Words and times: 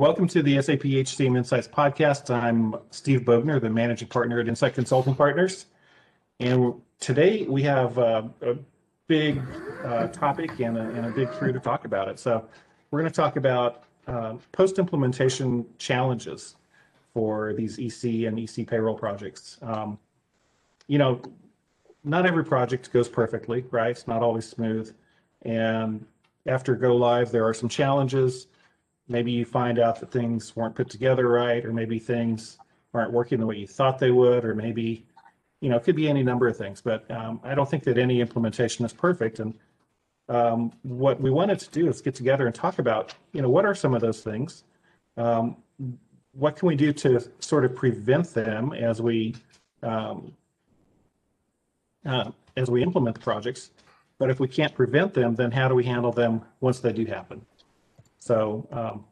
Welcome 0.00 0.28
to 0.28 0.42
the 0.42 0.62
SAP 0.62 0.78
HCM 0.78 1.36
Insights 1.36 1.68
podcast. 1.68 2.34
I'm 2.34 2.74
Steve 2.90 3.20
Bogner, 3.20 3.60
the 3.60 3.68
managing 3.68 4.08
partner 4.08 4.40
at 4.40 4.48
Insight 4.48 4.72
Consulting 4.72 5.14
Partners. 5.14 5.66
And 6.38 6.80
today 7.00 7.42
we 7.42 7.62
have 7.64 7.98
uh, 7.98 8.22
a 8.40 8.56
big 9.08 9.42
uh, 9.84 10.06
topic 10.06 10.58
and 10.58 10.78
a, 10.78 10.88
and 10.88 11.04
a, 11.04 11.10
big 11.10 11.30
crew 11.32 11.52
to 11.52 11.60
talk 11.60 11.84
about 11.84 12.08
it. 12.08 12.18
So 12.18 12.42
we're 12.90 13.00
going 13.00 13.12
to 13.12 13.14
talk 13.14 13.36
about 13.36 13.82
uh, 14.06 14.36
post-implementation 14.52 15.66
challenges 15.76 16.56
for 17.12 17.52
these 17.52 17.78
EC 17.78 18.26
and 18.26 18.40
EC 18.40 18.66
payroll 18.66 18.94
projects. 18.94 19.58
Um, 19.60 19.98
you 20.86 20.96
know, 20.96 21.20
not 22.04 22.24
every 22.24 22.46
project 22.46 22.90
goes 22.90 23.10
perfectly, 23.10 23.66
right? 23.70 23.90
It's 23.90 24.08
not 24.08 24.22
always 24.22 24.48
smooth. 24.48 24.94
And 25.42 26.06
after 26.46 26.74
go 26.74 26.96
live, 26.96 27.30
there 27.30 27.46
are 27.46 27.52
some 27.52 27.68
challenges 27.68 28.46
maybe 29.10 29.32
you 29.32 29.44
find 29.44 29.78
out 29.78 29.98
that 30.00 30.12
things 30.12 30.54
weren't 30.54 30.74
put 30.74 30.88
together 30.88 31.28
right, 31.28 31.64
or 31.66 31.72
maybe 31.72 31.98
things 31.98 32.58
aren't 32.94 33.12
working 33.12 33.40
the 33.40 33.46
way 33.46 33.56
you 33.56 33.66
thought 33.66 33.98
they 33.98 34.12
would, 34.12 34.44
or 34.44 34.54
maybe, 34.54 35.04
you 35.60 35.68
know, 35.68 35.76
it 35.76 35.82
could 35.82 35.96
be 35.96 36.08
any 36.08 36.22
number 36.22 36.46
of 36.46 36.56
things. 36.56 36.80
But 36.80 37.10
um, 37.10 37.40
I 37.42 37.54
don't 37.54 37.68
think 37.68 37.84
that 37.84 37.98
any 37.98 38.20
implementation 38.20 38.84
is 38.84 38.92
perfect. 38.92 39.40
And 39.40 39.54
um, 40.28 40.72
what 40.82 41.20
we 41.20 41.30
wanted 41.30 41.58
to 41.58 41.70
do 41.70 41.88
is 41.88 42.00
get 42.00 42.14
together 42.14 42.46
and 42.46 42.54
talk 42.54 42.78
about, 42.78 43.14
you 43.32 43.42
know, 43.42 43.50
what 43.50 43.66
are 43.66 43.74
some 43.74 43.94
of 43.94 44.00
those 44.00 44.20
things? 44.20 44.62
Um, 45.16 45.56
what 46.32 46.56
can 46.56 46.68
we 46.68 46.76
do 46.76 46.92
to 46.92 47.20
sort 47.40 47.64
of 47.64 47.74
prevent 47.74 48.32
them 48.32 48.72
as 48.72 49.02
we 49.02 49.34
um, 49.82 50.32
uh, 52.06 52.30
as 52.56 52.70
we 52.70 52.82
implement 52.82 53.16
the 53.16 53.22
projects? 53.22 53.70
But 54.18 54.30
if 54.30 54.38
we 54.38 54.46
can't 54.46 54.74
prevent 54.74 55.14
them, 55.14 55.34
then 55.34 55.50
how 55.50 55.66
do 55.66 55.74
we 55.74 55.82
handle 55.82 56.12
them 56.12 56.42
once 56.60 56.78
they 56.78 56.92
do 56.92 57.06
happen? 57.06 57.44
So 58.20 58.68
um, 58.70 59.04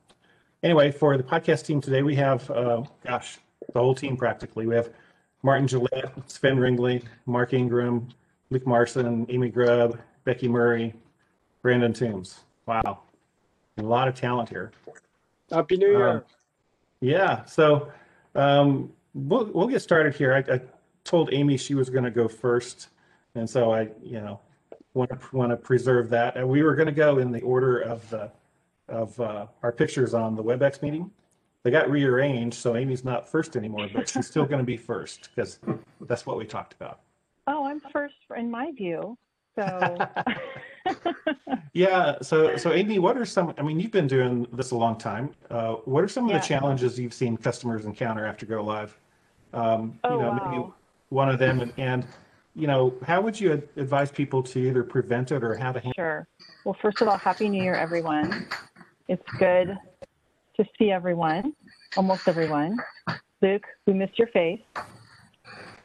anyway, 0.62 0.90
for 0.92 1.16
the 1.16 1.22
podcast 1.22 1.64
team 1.64 1.80
today, 1.80 2.02
we 2.02 2.14
have, 2.16 2.48
uh, 2.50 2.82
gosh, 3.04 3.38
the 3.72 3.80
whole 3.80 3.94
team 3.94 4.16
practically. 4.16 4.66
We 4.66 4.74
have 4.76 4.90
Martin 5.42 5.66
Gillet, 5.66 6.12
Sven 6.26 6.56
Ringling, 6.56 7.04
Mark 7.26 7.52
Ingram, 7.52 8.08
Luke 8.50 8.66
Marson, 8.66 9.26
Amy 9.28 9.48
Grubb, 9.48 9.98
Becky 10.24 10.48
Murray, 10.48 10.94
Brandon 11.62 11.92
Toombs. 11.92 12.40
Wow, 12.66 13.00
a 13.78 13.82
lot 13.82 14.08
of 14.08 14.14
talent 14.14 14.48
here. 14.48 14.72
Happy 15.50 15.76
New 15.76 15.88
Year. 15.88 16.08
Um, 16.08 16.24
yeah, 17.00 17.44
so 17.44 17.90
um, 18.34 18.92
we'll, 19.14 19.46
we'll 19.46 19.68
get 19.68 19.80
started 19.80 20.14
here. 20.14 20.34
I, 20.34 20.54
I 20.54 20.60
told 21.04 21.32
Amy 21.32 21.56
she 21.56 21.74
was 21.74 21.88
going 21.88 22.04
to 22.04 22.10
go 22.10 22.28
first, 22.28 22.88
and 23.34 23.48
so 23.48 23.72
I, 23.72 23.88
you 24.02 24.20
know, 24.20 24.40
want 24.94 25.10
to 25.10 25.36
want 25.36 25.50
to 25.50 25.56
preserve 25.56 26.10
that. 26.10 26.36
And 26.36 26.48
we 26.48 26.62
were 26.62 26.74
going 26.74 26.86
to 26.86 26.92
go 26.92 27.18
in 27.18 27.32
the 27.32 27.40
order 27.42 27.78
of 27.78 28.08
the 28.10 28.30
of 28.88 29.18
uh, 29.20 29.46
our 29.62 29.72
pictures 29.72 30.14
on 30.14 30.34
the 30.34 30.42
WebEx 30.42 30.82
meeting. 30.82 31.10
They 31.62 31.70
got 31.70 31.90
rearranged, 31.90 32.56
so 32.56 32.76
Amy's 32.76 33.04
not 33.04 33.28
first 33.28 33.56
anymore, 33.56 33.88
but 33.92 34.08
she's 34.08 34.26
still 34.26 34.44
going 34.44 34.60
to 34.60 34.64
be 34.64 34.76
first 34.76 35.30
because 35.34 35.58
that's 36.02 36.24
what 36.24 36.38
we 36.38 36.44
talked 36.44 36.74
about. 36.74 37.00
Oh, 37.46 37.66
I'm 37.66 37.80
first 37.92 38.14
in 38.36 38.50
my 38.50 38.72
view. 38.72 39.18
So. 39.56 39.98
yeah. 41.72 42.16
So, 42.22 42.56
so 42.56 42.72
Amy, 42.72 42.98
what 42.98 43.16
are 43.16 43.24
some? 43.24 43.54
I 43.58 43.62
mean, 43.62 43.80
you've 43.80 43.90
been 43.90 44.06
doing 44.06 44.46
this 44.52 44.70
a 44.70 44.76
long 44.76 44.96
time. 44.96 45.34
Uh, 45.50 45.74
what 45.84 46.04
are 46.04 46.08
some 46.08 46.26
of 46.26 46.30
yeah. 46.30 46.38
the 46.38 46.46
challenges 46.46 46.98
you've 46.98 47.14
seen 47.14 47.36
customers 47.36 47.84
encounter 47.84 48.24
after 48.24 48.46
go 48.46 48.62
live? 48.62 48.96
Um, 49.52 49.98
oh, 50.04 50.14
you 50.14 50.22
know, 50.22 50.28
wow. 50.28 50.50
maybe 50.50 50.72
one 51.08 51.28
of 51.28 51.38
them, 51.38 51.60
and, 51.60 51.72
and 51.76 52.06
you 52.54 52.66
know, 52.66 52.94
how 53.04 53.20
would 53.20 53.38
you 53.38 53.62
advise 53.76 54.10
people 54.10 54.42
to 54.42 54.58
either 54.58 54.82
prevent 54.84 55.32
it 55.32 55.42
or 55.42 55.56
how 55.56 55.72
to 55.72 55.80
handle? 55.80 55.92
Sure. 55.96 56.28
Well, 56.64 56.76
first 56.80 57.00
of 57.00 57.08
all, 57.08 57.16
happy 57.16 57.48
New 57.48 57.62
Year, 57.62 57.74
everyone. 57.74 58.46
It's 59.08 59.22
good 59.38 59.68
to 60.56 60.64
see 60.78 60.90
everyone, 60.90 61.54
almost 61.96 62.22
everyone. 62.26 62.76
Luke, 63.40 63.64
we 63.86 63.94
missed 63.94 64.18
your 64.18 64.28
face, 64.28 64.60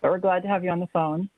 but 0.01 0.11
we're 0.11 0.17
glad 0.17 0.43
to 0.43 0.49
have 0.49 0.63
you 0.63 0.69
on 0.69 0.81
the 0.81 0.87
phone. 0.87 1.29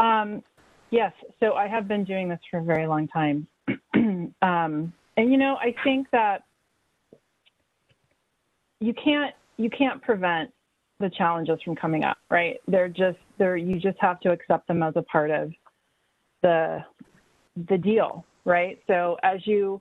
Um, 0.00 0.42
yes, 0.90 1.12
so 1.38 1.54
I 1.54 1.68
have 1.68 1.86
been 1.86 2.04
doing 2.04 2.28
this 2.28 2.40
for 2.50 2.58
a 2.58 2.64
very 2.64 2.86
long 2.88 3.06
time. 3.08 3.46
um, 3.94 4.32
and 4.42 5.30
you 5.30 5.36
know, 5.36 5.56
I 5.60 5.74
think 5.84 6.08
that 6.10 6.42
you 8.80 8.92
can't 8.94 9.34
you 9.58 9.70
can't 9.70 10.02
prevent 10.02 10.50
the 11.00 11.10
challenges 11.10 11.58
from 11.64 11.76
coming 11.76 12.02
up, 12.02 12.18
right? 12.30 12.56
They're 12.66 12.88
just 12.88 13.18
they're 13.38 13.56
you 13.56 13.78
just 13.78 13.98
have 14.00 14.18
to 14.20 14.32
accept 14.32 14.66
them 14.66 14.82
as 14.82 14.94
a 14.96 15.02
part 15.02 15.30
of 15.30 15.52
the 16.42 16.78
the 17.68 17.78
deal, 17.78 18.24
right? 18.44 18.78
So 18.88 19.16
as 19.22 19.46
you 19.46 19.80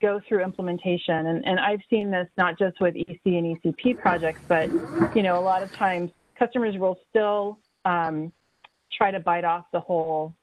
go 0.00 0.20
through 0.28 0.42
implementation. 0.42 1.26
And, 1.26 1.44
and 1.46 1.58
I've 1.58 1.80
seen 1.88 2.10
this 2.10 2.28
not 2.36 2.58
just 2.58 2.80
with 2.80 2.94
EC 2.96 3.20
and 3.24 3.56
ECP 3.56 3.98
projects, 3.98 4.40
but 4.48 4.70
you 5.14 5.22
know, 5.22 5.38
a 5.38 5.44
lot 5.44 5.62
of 5.62 5.70
times 5.78 6.10
customers 6.38 6.74
will 6.78 6.98
still 7.10 7.58
um, 7.84 8.32
try 8.96 9.10
to 9.10 9.20
bite 9.20 9.44
off 9.44 9.64
the 9.72 9.80
whole 9.80 10.34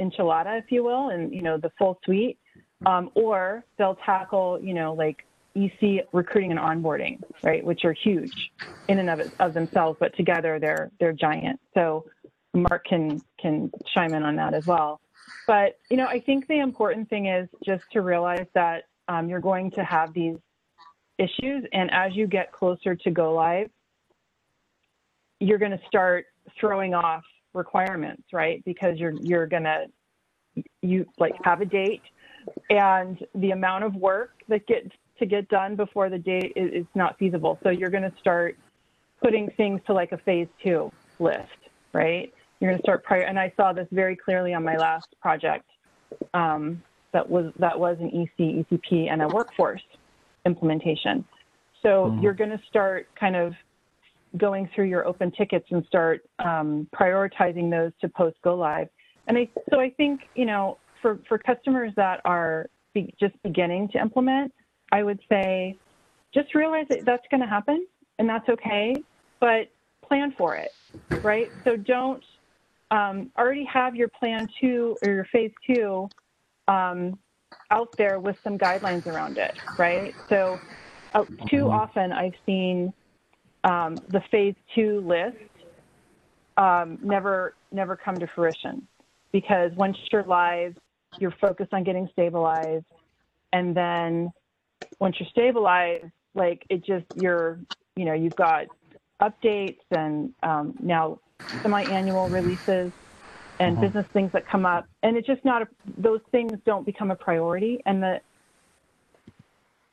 enchilada, 0.00 0.58
if 0.58 0.70
you 0.70 0.84
will, 0.84 1.08
and 1.10 1.32
you 1.32 1.42
know, 1.42 1.58
the 1.58 1.70
full 1.78 1.98
suite, 2.04 2.38
um, 2.86 3.10
or 3.14 3.64
they'll 3.78 3.98
tackle, 4.06 4.60
you 4.62 4.74
know, 4.74 4.94
like 4.94 5.16
EC 5.56 6.06
recruiting 6.12 6.52
and 6.52 6.60
onboarding, 6.60 7.18
right, 7.42 7.64
which 7.64 7.84
are 7.84 7.92
huge 7.92 8.32
in 8.88 8.98
and 8.98 9.10
of, 9.10 9.20
of 9.40 9.54
themselves, 9.54 9.96
but 10.00 10.16
together 10.16 10.58
they're 10.60 10.90
they're 10.98 11.12
giant. 11.12 11.60
So 11.74 12.06
Mark 12.54 12.84
can 12.86 13.22
can 13.40 13.70
chime 13.94 14.14
in 14.14 14.22
on 14.22 14.36
that 14.36 14.54
as 14.54 14.64
well. 14.66 15.00
But, 15.46 15.78
you 15.90 15.96
know, 15.96 16.06
I 16.06 16.20
think 16.20 16.46
the 16.46 16.60
important 16.60 17.08
thing 17.08 17.26
is 17.26 17.48
just 17.64 17.84
to 17.92 18.02
realize 18.02 18.46
that 18.54 18.84
um, 19.08 19.28
you're 19.28 19.40
going 19.40 19.70
to 19.72 19.84
have 19.84 20.12
these 20.12 20.36
issues. 21.18 21.64
And 21.72 21.90
as 21.92 22.14
you 22.14 22.26
get 22.26 22.52
closer 22.52 22.94
to 22.94 23.10
go 23.10 23.32
live, 23.32 23.70
you're 25.40 25.58
going 25.58 25.72
to 25.72 25.80
start 25.86 26.26
throwing 26.60 26.94
off 26.94 27.22
requirements, 27.54 28.24
right? 28.32 28.64
Because 28.64 28.98
you're, 28.98 29.14
you're 29.22 29.46
going 29.46 29.64
to, 29.64 29.86
you 30.82 31.06
like 31.18 31.34
have 31.44 31.60
a 31.60 31.64
date 31.64 32.02
and 32.70 33.24
the 33.34 33.50
amount 33.50 33.84
of 33.84 33.94
work 33.94 34.32
that 34.48 34.66
gets 34.66 34.90
to 35.18 35.26
get 35.26 35.48
done 35.48 35.76
before 35.76 36.08
the 36.08 36.18
date 36.18 36.52
is, 36.56 36.82
is 36.82 36.86
not 36.94 37.18
feasible. 37.18 37.58
So 37.62 37.70
you're 37.70 37.90
going 37.90 38.08
to 38.10 38.12
start 38.18 38.56
putting 39.22 39.50
things 39.56 39.80
to 39.86 39.92
like 39.92 40.12
a 40.12 40.18
phase 40.18 40.48
two 40.62 40.92
list, 41.18 41.48
right? 41.92 42.32
You're 42.60 42.70
going 42.70 42.78
to 42.78 42.82
start 42.82 43.04
prior. 43.04 43.22
And 43.22 43.38
I 43.38 43.52
saw 43.56 43.72
this 43.72 43.86
very 43.92 44.16
clearly 44.16 44.54
on 44.54 44.64
my 44.64 44.76
last 44.76 45.08
project 45.20 45.64
um, 46.34 46.82
that 47.12 47.28
was 47.28 47.52
that 47.58 47.78
was 47.78 47.96
an 48.00 48.08
EC, 48.08 48.66
ECP, 48.66 49.10
and 49.10 49.22
a 49.22 49.28
workforce 49.28 49.82
implementation. 50.44 51.24
So 51.82 51.88
mm-hmm. 52.06 52.22
you're 52.22 52.34
going 52.34 52.50
to 52.50 52.60
start 52.68 53.08
kind 53.18 53.36
of 53.36 53.54
going 54.36 54.68
through 54.74 54.86
your 54.86 55.06
open 55.06 55.30
tickets 55.30 55.66
and 55.70 55.84
start 55.86 56.24
um, 56.38 56.88
prioritizing 56.94 57.70
those 57.70 57.92
to 58.00 58.08
post 58.08 58.36
go 58.42 58.54
live. 58.54 58.88
And 59.26 59.38
I, 59.38 59.48
so 59.70 59.80
I 59.80 59.90
think 59.90 60.22
you 60.34 60.44
know 60.44 60.78
for 61.00 61.18
for 61.28 61.38
customers 61.38 61.92
that 61.96 62.20
are 62.24 62.68
be, 62.94 63.14
just 63.20 63.40
beginning 63.42 63.88
to 63.90 64.00
implement, 64.00 64.52
I 64.92 65.02
would 65.02 65.20
say 65.28 65.76
just 66.34 66.54
realize 66.54 66.86
that 66.88 67.04
that's 67.04 67.26
going 67.30 67.40
to 67.40 67.46
happen 67.46 67.86
and 68.18 68.28
that's 68.28 68.48
okay, 68.48 68.94
but 69.40 69.70
plan 70.06 70.34
for 70.36 70.56
it, 70.56 70.72
right? 71.22 71.50
So 71.64 71.76
don't 71.76 72.22
um, 72.90 73.30
already 73.36 73.64
have 73.64 73.94
your 73.94 74.08
plan 74.08 74.48
two 74.60 74.96
or 75.04 75.12
your 75.12 75.26
phase 75.26 75.52
two 75.66 76.08
um, 76.68 77.18
out 77.70 77.88
there 77.96 78.18
with 78.18 78.36
some 78.42 78.58
guidelines 78.58 79.06
around 79.06 79.38
it, 79.38 79.58
right? 79.78 80.14
So, 80.28 80.58
uh, 81.14 81.24
too 81.48 81.64
mm-hmm. 81.64 81.70
often 81.70 82.12
I've 82.12 82.34
seen 82.46 82.92
um, 83.64 83.96
the 84.08 84.22
phase 84.30 84.54
two 84.74 85.00
list 85.00 85.36
um, 86.56 86.98
never 87.02 87.54
never 87.72 87.96
come 87.96 88.16
to 88.16 88.26
fruition 88.26 88.86
because 89.32 89.72
once 89.76 89.96
you're 90.10 90.24
live, 90.24 90.76
you're 91.18 91.34
focused 91.40 91.72
on 91.72 91.84
getting 91.84 92.08
stabilized, 92.12 92.86
and 93.52 93.76
then 93.76 94.32
once 94.98 95.16
you're 95.18 95.28
stabilized, 95.30 96.06
like 96.34 96.64
it 96.68 96.84
just 96.84 97.06
you're 97.16 97.58
you 97.96 98.04
know 98.04 98.14
you've 98.14 98.36
got 98.36 98.66
updates 99.20 99.80
and 99.90 100.32
um, 100.42 100.74
now 100.80 101.18
semi-annual 101.62 102.28
releases 102.28 102.92
and 103.60 103.76
uh-huh. 103.76 103.86
business 103.86 104.06
things 104.12 104.30
that 104.32 104.46
come 104.46 104.64
up. 104.64 104.86
And 105.02 105.16
it's 105.16 105.26
just 105.26 105.44
not 105.44 105.62
a, 105.62 105.68
those 105.96 106.20
things 106.30 106.52
don't 106.64 106.86
become 106.86 107.10
a 107.10 107.16
priority. 107.16 107.80
And 107.86 108.02
the 108.02 108.20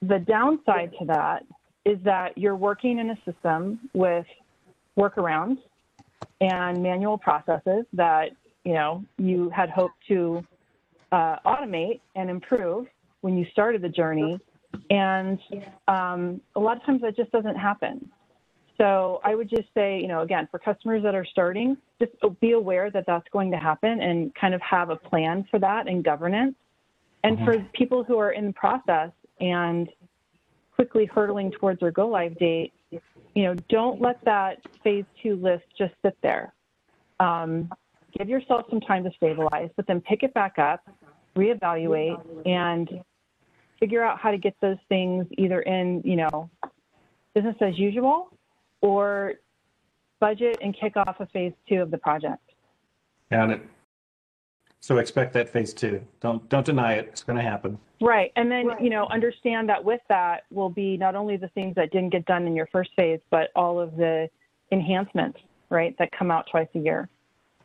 the 0.02 0.20
downside 0.20 0.94
to 1.00 1.06
that 1.06 1.46
is 1.84 1.98
that 2.04 2.38
you're 2.38 2.56
working 2.56 3.00
in 3.00 3.10
a 3.10 3.18
system 3.26 3.80
with 3.94 4.26
workarounds 4.98 5.58
and 6.42 6.84
manual 6.84 7.18
processes 7.18 7.86
that 7.94 8.32
you 8.64 8.74
know 8.74 9.04
you 9.18 9.50
had 9.50 9.70
hoped 9.70 9.96
to 10.08 10.46
uh, 11.12 11.38
automate 11.46 12.02
and 12.16 12.30
improve 12.30 12.88
when 13.22 13.38
you 13.38 13.46
started 13.52 13.82
the 13.82 13.90
journey. 13.90 14.40
And 14.90 15.40
um, 15.88 16.42
a 16.56 16.60
lot 16.60 16.76
of 16.76 16.86
times 16.86 17.02
that 17.02 17.16
just 17.16 17.32
doesn't 17.32 17.56
happen 17.56 18.12
so 18.78 19.22
I 19.24 19.36
would 19.36 19.50
just 19.50 19.68
say, 19.74 20.00
you 20.00 20.08
know, 20.08 20.22
again, 20.22 20.48
for 20.52 20.60
customers 20.60 21.02
that 21.04 21.16
are 21.16 21.26
starting, 21.26 21.78
just 22.00 22.12
be 22.42 22.52
aware 22.52 22.92
that 22.92 23.06
that's 23.08 23.28
going 23.32 23.52
to 23.52 23.58
happen 23.58 24.02
and 24.02 24.34
kind 24.36 24.54
of 24.54 24.62
have 24.62 24.90
a 24.90 24.98
plan 24.98 25.46
for 25.50 25.60
that 25.60 25.88
and 25.88 26.04
governance. 26.04 26.56
And 27.24 27.38
mm-hmm. 27.38 27.46
for 27.46 27.68
people 27.74 28.04
who 28.04 28.18
are 28.18 28.32
in 28.32 28.48
the 28.48 28.54
process 28.54 29.12
and 29.40 29.90
quickly 30.76 31.06
hurtling 31.06 31.52
towards 31.52 31.80
their 31.80 31.92
go 31.92 32.08
live 32.08 32.38
date, 32.38 32.74
you 32.92 33.44
know, 33.44 33.56
don't 33.70 34.02
let 34.02 34.24
that 34.26 34.58
phase 34.84 35.06
two 35.24 35.36
list 35.36 35.64
just 35.78 35.94
sit 36.04 36.18
there. 36.22 36.54
Um, 37.20 37.70
give 38.18 38.28
yourself 38.28 38.66
some 38.70 38.82
time 38.82 39.06
to 39.06 39.12
stabilize, 39.16 39.70
but 39.78 39.88
then 39.88 40.02
pick 40.02 40.24
it 40.24 40.34
back 40.34 40.60
up, 40.60 40.86
reevaluate, 41.38 42.22
and 42.46 42.90
figure 43.80 44.04
out 44.04 44.20
how 44.20 44.32
to 44.32 44.38
get 44.38 44.54
those 44.62 44.78
things 44.90 45.26
either 45.38 45.62
in, 45.62 46.02
you 46.04 46.18
know, 46.18 46.50
business 47.34 47.56
as 47.62 47.78
usual 47.78 48.32
or 48.82 49.34
budget 50.20 50.58
and 50.62 50.76
kick 50.78 50.96
off 50.98 51.20
a 51.20 51.26
phase 51.28 51.54
two 51.68 51.82
of 51.82 51.92
the 51.92 51.98
project. 51.98 52.42
Got 53.32 53.52
it. 53.52 53.62
So 54.80 55.00
expect 55.00 55.34
that 55.34 55.50
phase 55.50 55.74
two. 55.74 56.02
Don't 56.20 56.48
don't 56.48 56.66
deny 56.66 56.94
it. 56.94 57.08
It's 57.08 57.24
going 57.24 57.38
to 57.38 57.44
happen. 57.44 57.80
Right. 58.02 58.32
And 58.36 58.52
then, 58.52 58.70
you 58.80 58.90
know, 58.90 59.08
understand 59.08 59.68
that 59.70 59.84
with 59.84 60.02
that 60.10 60.44
will 60.52 60.70
be 60.70 60.98
not 60.98 61.16
only 61.16 61.38
the 61.38 61.48
things 61.50 61.74
that 61.76 61.92
didn't 61.92 62.12
get 62.12 62.26
done 62.26 62.46
in 62.46 62.56
your 62.56 62.68
first 62.68 62.92
phase, 62.96 63.20
but 63.32 63.50
all 63.56 63.80
of 63.80 63.96
the 63.96 64.30
enhancements, 64.72 65.40
right, 65.70 65.98
that 65.98 66.12
come 66.12 66.30
out 66.30 66.46
twice 66.52 66.68
a 66.76 66.80
year. 66.80 67.10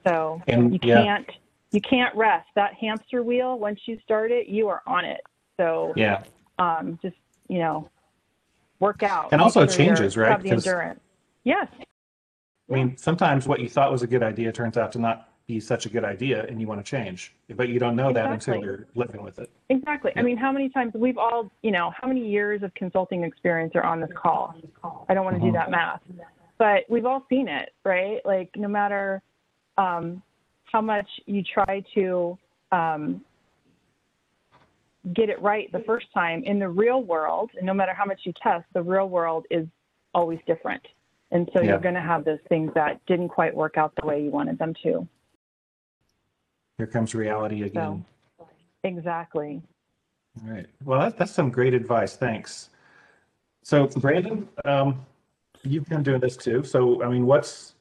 So 0.07 0.41
And, 0.49 0.73
you 0.73 0.79
yeah. 0.83 1.03
can't 1.03 1.27
you 1.73 1.81
can't 1.83 2.15
rest. 2.17 2.49
That 2.55 2.75
hamster 2.75 3.23
wheel, 3.23 3.59
once 3.59 3.81
you 3.85 3.99
start 4.03 4.31
it, 4.31 4.49
you 4.49 4.69
are 4.69 4.83
on 4.87 5.05
it. 5.05 5.21
So 5.59 5.93
Yeah. 5.97 6.23
um, 6.59 6.99
just, 7.03 7.17
you 7.49 7.59
know, 7.59 7.91
work 8.81 9.03
out. 9.03 9.29
And 9.31 9.41
also 9.41 9.67
sure 9.67 9.77
changes, 9.77 10.17
right? 10.17 10.31
Have 10.31 10.43
the 10.43 10.51
endurance. 10.51 11.01
Yes. 11.45 11.69
I 12.71 12.75
mean, 12.75 12.97
sometimes 12.97 13.47
what 13.47 13.61
you 13.61 13.69
thought 13.69 13.93
was 13.93 14.03
a 14.03 14.07
good 14.07 14.23
idea 14.23 14.51
turns 14.53 14.77
out 14.77 14.93
to 14.93 14.99
not 14.99 15.29
be 15.47 15.59
such 15.61 15.85
a 15.87 15.89
good 15.89 16.05
idea, 16.05 16.45
and 16.47 16.61
you 16.61 16.67
want 16.67 16.85
to 16.85 16.89
change, 16.89 17.35
but 17.57 17.69
you 17.69 17.81
don't 17.81 17.97
know 17.97 18.13
that 18.13 18.31
until 18.31 18.63
you're 18.63 18.87
living 18.95 19.23
with 19.23 19.39
it. 19.41 19.51
Exactly. 19.69 20.13
I 20.17 20.23
mean, 20.23 20.37
how 20.37 20.53
many 20.53 20.69
times 20.69 20.93
we've 20.95 21.19
all, 21.19 21.51
you 21.63 21.73
know, 21.73 21.93
how 22.01 22.07
many 22.07 22.29
years 22.29 22.63
of 22.63 22.73
consulting 22.75 23.25
experience 23.25 23.73
are 23.75 23.83
on 23.83 24.01
this 24.01 24.11
call? 24.15 24.55
I 25.09 25.15
don't 25.15 25.25
want 25.25 25.37
to 25.37 25.43
Mhm. 25.43 25.47
do 25.47 25.53
that 25.53 25.71
math, 25.71 26.03
but 26.59 26.85
we've 26.89 27.07
all 27.07 27.25
seen 27.29 27.49
it, 27.49 27.75
right? 27.85 28.25
Like, 28.25 28.51
no 28.57 28.69
matter 28.69 29.23
um, 29.77 30.23
how 30.65 30.81
much 30.81 31.09
you 31.27 31.43
try 31.43 31.83
to 31.95 32.39
um, 32.71 33.25
get 35.15 35.29
it 35.29 35.41
right 35.41 35.71
the 35.73 35.81
first 35.81 36.07
time, 36.13 36.43
in 36.45 36.59
the 36.59 36.69
real 36.69 37.03
world, 37.03 37.51
and 37.57 37.67
no 37.67 37.75
matter 37.75 37.95
how 37.95 38.05
much 38.05 38.21
you 38.25 38.33
test, 38.43 38.65
the 38.75 38.83
real 38.83 39.09
world 39.09 39.47
is 39.51 39.67
always 40.15 40.39
different. 40.47 40.83
And 41.31 41.49
so 41.55 41.63
Yeah. 41.63 41.71
you're 41.71 41.79
going 41.81 41.95
to 41.95 42.01
have 42.01 42.25
those 42.25 42.41
things 42.49 42.73
that 42.75 43.05
didn't 43.07 43.29
quite 43.29 43.55
work 43.55 43.77
out 43.77 43.93
the 44.01 44.07
way 44.07 44.23
you 44.23 44.31
wanted 44.31 44.59
them 44.59 44.75
to. 44.83 45.07
Here 46.79 46.87
comes 46.87 47.15
reality 47.15 47.63
again. 47.63 48.05
Exactly. 48.85 49.63
All 50.43 50.53
right. 50.53 50.67
Well, 50.85 51.01
that, 51.01 51.19
that's 51.19 51.33
some 51.33 51.51
great 51.51 51.75
advice. 51.75 52.17
Thanks. 52.17 52.71
So, 53.63 53.87
Brandon, 53.87 54.49
um, 54.65 55.05
you've 55.63 55.87
been 55.87 56.03
doing 56.03 56.21
this 56.21 56.37
too. 56.37 56.65
So, 56.65 57.03
I 57.03 57.09
mean, 57.09 57.27
what's 57.27 57.75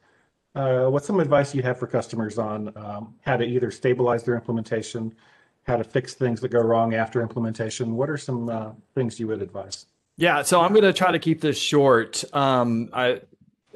uh, 0.56 0.88
what's 0.88 1.06
some 1.08 1.20
advice 1.20 1.54
you 1.56 1.62
have 1.62 1.78
for 1.78 1.88
customers 1.88 2.38
on 2.38 2.76
um, 2.76 3.16
how 3.22 3.38
to 3.38 3.46
either 3.46 3.72
stabilize 3.72 4.24
their 4.24 4.36
implementation, 4.36 5.16
how 5.64 5.78
to 5.78 5.84
fix 5.84 6.14
things 6.14 6.42
that 6.42 6.50
go 6.50 6.62
wrong 6.62 6.94
after 6.94 7.22
implementation? 7.22 7.96
What 7.96 8.10
are 8.10 8.18
some 8.18 8.50
uh, 8.50 8.72
things 8.96 9.20
you 9.20 9.28
would 9.28 9.42
advise? 9.42 9.86
Yeah, 10.18 10.42
so 10.42 10.60
I'm 10.62 10.72
going 10.72 10.84
to 10.84 10.94
try 10.94 11.12
to 11.12 11.20
keep 11.20 11.42
this 11.42 11.58
short. 11.58 12.24
Um, 12.34 12.90
I, 12.92 13.22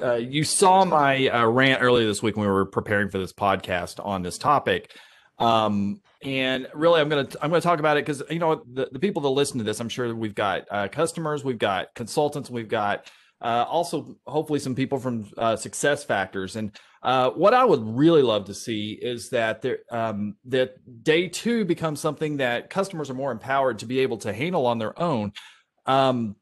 uh, 0.02 0.16
you 0.16 0.44
saw 0.44 0.84
my 0.84 1.28
uh, 1.30 1.46
rant 1.46 1.82
earlier 1.82 2.06
this 2.06 2.22
week 2.22 2.36
when 2.36 2.46
we 2.46 2.52
were 2.52 2.66
preparing 2.66 3.10
for 3.10 3.18
this 3.18 3.32
podcast 3.32 4.04
on 4.04 4.24
this 4.24 4.38
topic, 4.38 4.92
um, 5.40 6.02
and 6.22 6.68
really, 6.74 7.02
I'm 7.02 7.10
going 7.10 7.28
to 7.28 7.44
I'm 7.44 7.52
to 7.52 7.62
talk 7.62 7.80
about 7.80 7.98
it 7.98 8.06
because 8.06 8.24
you 8.30 8.40
know 8.40 8.64
the, 8.72 8.90
the 8.92 9.00
people 9.00 9.22
that 9.24 9.30
listen 9.30 9.58
to 9.58 9.64
this, 9.64 9.80
I'm 9.80 9.90
sure 9.90 10.14
we've 10.16 10.36
got 10.36 10.66
uh, 10.72 10.88
customers, 10.88 11.44
we've 11.44 11.58
got 11.58 11.94
consultants, 11.96 12.50
we've 12.50 12.70
got 12.70 13.10
uh, 13.44 13.66
also 13.68 14.16
hopefully 14.26 14.60
some 14.60 14.74
people 14.74 15.00
from 15.00 15.30
uh, 15.38 15.54
SuccessFactors, 15.54 16.56
and 16.56 16.72
uh, 17.04 17.30
what 17.32 17.54
I 17.54 17.66
would 17.66 17.84
really 17.84 18.22
love 18.22 18.46
to 18.46 18.54
see 18.54 18.94
is 18.94 19.30
that 19.30 19.62
there 19.62 19.80
um, 19.92 20.38
that 20.46 21.04
day 21.04 21.28
two 21.28 21.66
becomes 21.66 22.00
something 22.00 22.38
that 22.38 22.70
customers 22.70 23.10
are 23.10 23.16
more 23.16 23.32
empowered 23.32 23.80
to 23.80 23.86
be 23.86 24.00
able 24.00 24.18
to 24.20 24.32
handle 24.32 24.66
on 24.66 24.80
their 24.80 24.98
own. 25.00 25.34
Um, 25.86 26.38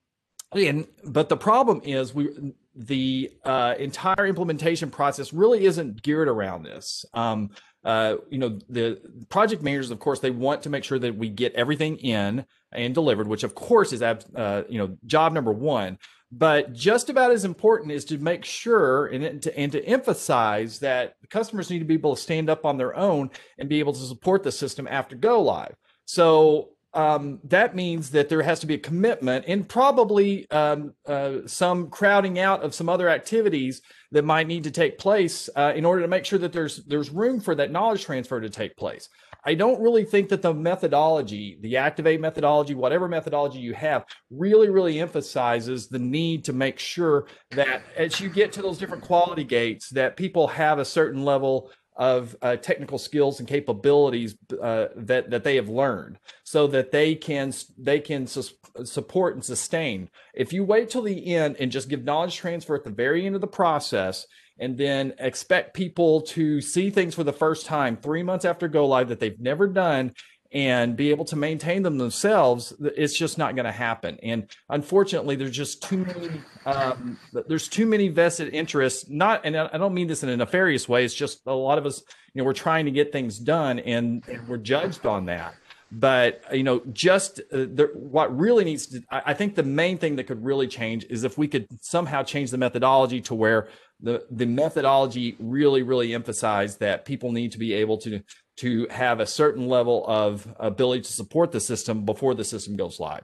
and 0.53 0.87
but 1.03 1.29
the 1.29 1.37
problem 1.37 1.81
is 1.83 2.13
we 2.13 2.53
the 2.75 3.31
uh, 3.43 3.75
entire 3.79 4.27
implementation 4.27 4.89
process 4.91 5.33
really 5.33 5.65
isn't 5.65 6.01
geared 6.03 6.27
around 6.27 6.63
this. 6.63 7.05
Um, 7.13 7.49
uh, 7.83 8.17
you 8.29 8.37
know, 8.37 8.59
the 8.69 9.01
project 9.29 9.63
managers, 9.63 9.91
of 9.91 9.99
course, 9.99 10.19
they 10.19 10.29
want 10.29 10.61
to 10.63 10.69
make 10.69 10.83
sure 10.83 10.99
that 10.99 11.15
we 11.15 11.29
get 11.29 11.53
everything 11.53 11.97
in 11.97 12.45
and 12.71 12.93
delivered, 12.93 13.27
which 13.27 13.43
of 13.43 13.55
course 13.55 13.91
is 13.91 14.01
uh, 14.01 14.63
you 14.69 14.77
know 14.77 14.97
job 15.05 15.33
number 15.33 15.51
one. 15.51 15.97
But 16.31 16.71
just 16.71 17.09
about 17.09 17.31
as 17.31 17.43
important 17.43 17.91
is 17.91 18.05
to 18.05 18.17
make 18.17 18.45
sure 18.45 19.07
and 19.07 19.41
to, 19.41 19.57
and 19.57 19.71
to 19.73 19.85
emphasize 19.85 20.79
that 20.79 21.15
customers 21.29 21.69
need 21.69 21.79
to 21.79 21.85
be 21.85 21.95
able 21.95 22.15
to 22.15 22.21
stand 22.21 22.49
up 22.49 22.65
on 22.65 22.77
their 22.77 22.95
own 22.95 23.29
and 23.59 23.67
be 23.67 23.79
able 23.79 23.93
to 23.93 23.99
support 23.99 24.43
the 24.43 24.51
system 24.51 24.87
after 24.89 25.15
go 25.15 25.41
live. 25.41 25.75
So 26.05 26.69
um, 26.93 27.39
that 27.45 27.75
means 27.75 28.11
that 28.11 28.29
there 28.29 28.41
has 28.41 28.59
to 28.61 28.67
be 28.67 28.73
a 28.73 28.79
commitment 28.79 29.45
and 29.47 29.67
probably 29.67 30.49
um, 30.51 30.93
uh, 31.05 31.39
some 31.47 31.89
crowding 31.89 32.39
out 32.39 32.63
of 32.63 32.75
some 32.75 32.89
other 32.89 33.09
activities 33.09 33.81
that 34.11 34.25
might 34.25 34.47
need 34.47 34.63
to 34.65 34.71
take 34.71 34.97
place 34.97 35.49
uh, 35.55 35.71
in 35.75 35.85
order 35.85 36.01
to 36.01 36.07
make 36.07 36.25
sure 36.25 36.39
that 36.39 36.51
there's 36.51 36.77
there's 36.85 37.09
room 37.09 37.39
for 37.39 37.55
that 37.55 37.71
knowledge 37.71 38.03
transfer 38.03 38.41
to 38.41 38.49
take 38.49 38.75
place. 38.75 39.07
I 39.43 39.55
don't 39.55 39.81
really 39.81 40.05
think 40.05 40.29
that 40.29 40.41
the 40.41 40.53
methodology, 40.53 41.57
the 41.61 41.77
Activate 41.77 42.21
methodology, 42.21 42.75
whatever 42.75 43.07
methodology 43.07 43.59
you 43.59 43.73
have, 43.73 44.05
really, 44.29 44.69
really 44.69 44.99
emphasizes 44.99 45.87
the 45.87 45.99
need 45.99 46.45
to 46.45 46.53
make 46.53 46.77
sure 46.77 47.27
that 47.51 47.81
as 47.97 48.19
you 48.19 48.29
get 48.29 48.51
to 48.53 48.61
those 48.61 48.77
different 48.77 49.03
quality 49.03 49.43
gates, 49.43 49.89
that 49.89 50.15
people 50.15 50.47
have 50.47 50.79
a 50.79 50.85
certain 50.85 51.25
level 51.25 51.71
of 51.95 52.35
uh, 52.41 52.55
technical 52.55 52.97
skills 52.97 53.39
and 53.39 53.49
capabilities 53.49 54.35
uh, 54.61 54.87
that 54.95 55.29
that 55.29 55.43
they 55.43 55.55
have 55.55 55.69
learned, 55.69 56.17
so 56.43 56.65
that 56.67 56.91
they 56.91 57.15
can 57.15 57.53
they 57.77 57.99
can 57.99 58.25
sus- 58.25 58.53
support 58.83 59.35
and 59.35 59.43
sustain. 59.43 60.09
If 60.33 60.53
you 60.53 60.63
wait 60.63 60.89
till 60.89 61.01
the 61.01 61.35
end 61.35 61.57
and 61.59 61.71
just 61.71 61.89
give 61.89 62.03
knowledge 62.03 62.37
transfer 62.37 62.75
at 62.75 62.83
the 62.83 62.89
very 62.89 63.25
end 63.25 63.35
of 63.35 63.41
the 63.41 63.47
process, 63.47 64.25
and 64.61 64.77
then 64.77 65.13
expect 65.17 65.73
people 65.73 66.21
to 66.21 66.61
see 66.61 66.91
things 66.91 67.15
for 67.15 67.23
the 67.23 67.33
first 67.33 67.65
time 67.65 67.97
three 67.97 68.23
months 68.23 68.45
after 68.45 68.67
go 68.67 68.87
live 68.87 69.09
that 69.09 69.19
they've 69.19 69.39
never 69.39 69.67
done 69.67 70.13
and 70.53 70.95
be 70.97 71.09
able 71.09 71.23
to 71.25 71.35
maintain 71.35 71.81
them 71.81 71.97
themselves 71.97 72.73
it's 72.79 73.17
just 73.17 73.37
not 73.37 73.55
going 73.55 73.65
to 73.65 73.71
happen. 73.71 74.19
And 74.21 74.47
unfortunately 74.69 75.35
there's 75.35 75.55
just 75.55 75.81
too 75.81 76.05
many 76.05 76.29
um, 76.65 77.17
there's 77.47 77.67
too 77.67 77.85
many 77.85 78.09
vested 78.09 78.53
interests 78.53 79.09
not 79.09 79.41
and 79.45 79.57
i 79.57 79.77
don't 79.77 79.95
mean 79.95 80.07
this 80.07 80.21
in 80.21 80.29
a 80.29 80.37
nefarious 80.37 80.87
way 80.87 81.03
it's 81.03 81.15
just 81.15 81.41
a 81.47 81.53
lot 81.53 81.79
of 81.79 81.87
us 81.87 82.03
you 82.33 82.41
know 82.41 82.45
we're 82.45 82.53
trying 82.53 82.85
to 82.85 82.91
get 82.91 83.11
things 83.11 83.39
done 83.39 83.79
and, 83.79 84.23
and 84.27 84.47
we're 84.47 84.57
judged 84.57 85.05
on 85.07 85.25
that 85.25 85.55
but 85.91 86.43
you 86.53 86.63
know 86.63 86.81
just 86.93 87.39
uh, 87.51 87.65
there, 87.69 87.87
what 87.93 88.35
really 88.37 88.63
needs 88.63 88.87
to 88.87 89.01
I, 89.11 89.21
I 89.27 89.33
think 89.33 89.55
the 89.55 89.63
main 89.63 89.97
thing 89.97 90.15
that 90.15 90.23
could 90.23 90.43
really 90.43 90.67
change 90.67 91.05
is 91.09 91.23
if 91.23 91.37
we 91.37 91.47
could 91.47 91.67
somehow 91.81 92.23
change 92.23 92.51
the 92.51 92.57
methodology 92.57 93.19
to 93.21 93.35
where 93.35 93.67
the 93.99 94.25
the 94.31 94.45
methodology 94.45 95.35
really 95.39 95.83
really 95.83 96.13
emphasized 96.13 96.79
that 96.79 97.05
people 97.05 97.31
need 97.31 97.51
to 97.51 97.57
be 97.57 97.73
able 97.73 97.97
to 97.99 98.21
to 98.57 98.87
have 98.89 99.19
a 99.19 99.25
certain 99.25 99.67
level 99.67 100.05
of 100.07 100.47
ability 100.59 101.01
to 101.01 101.11
support 101.11 101.51
the 101.51 101.59
system 101.59 102.05
before 102.05 102.33
the 102.35 102.45
system 102.45 102.75
goes 102.77 102.99
live 102.99 103.23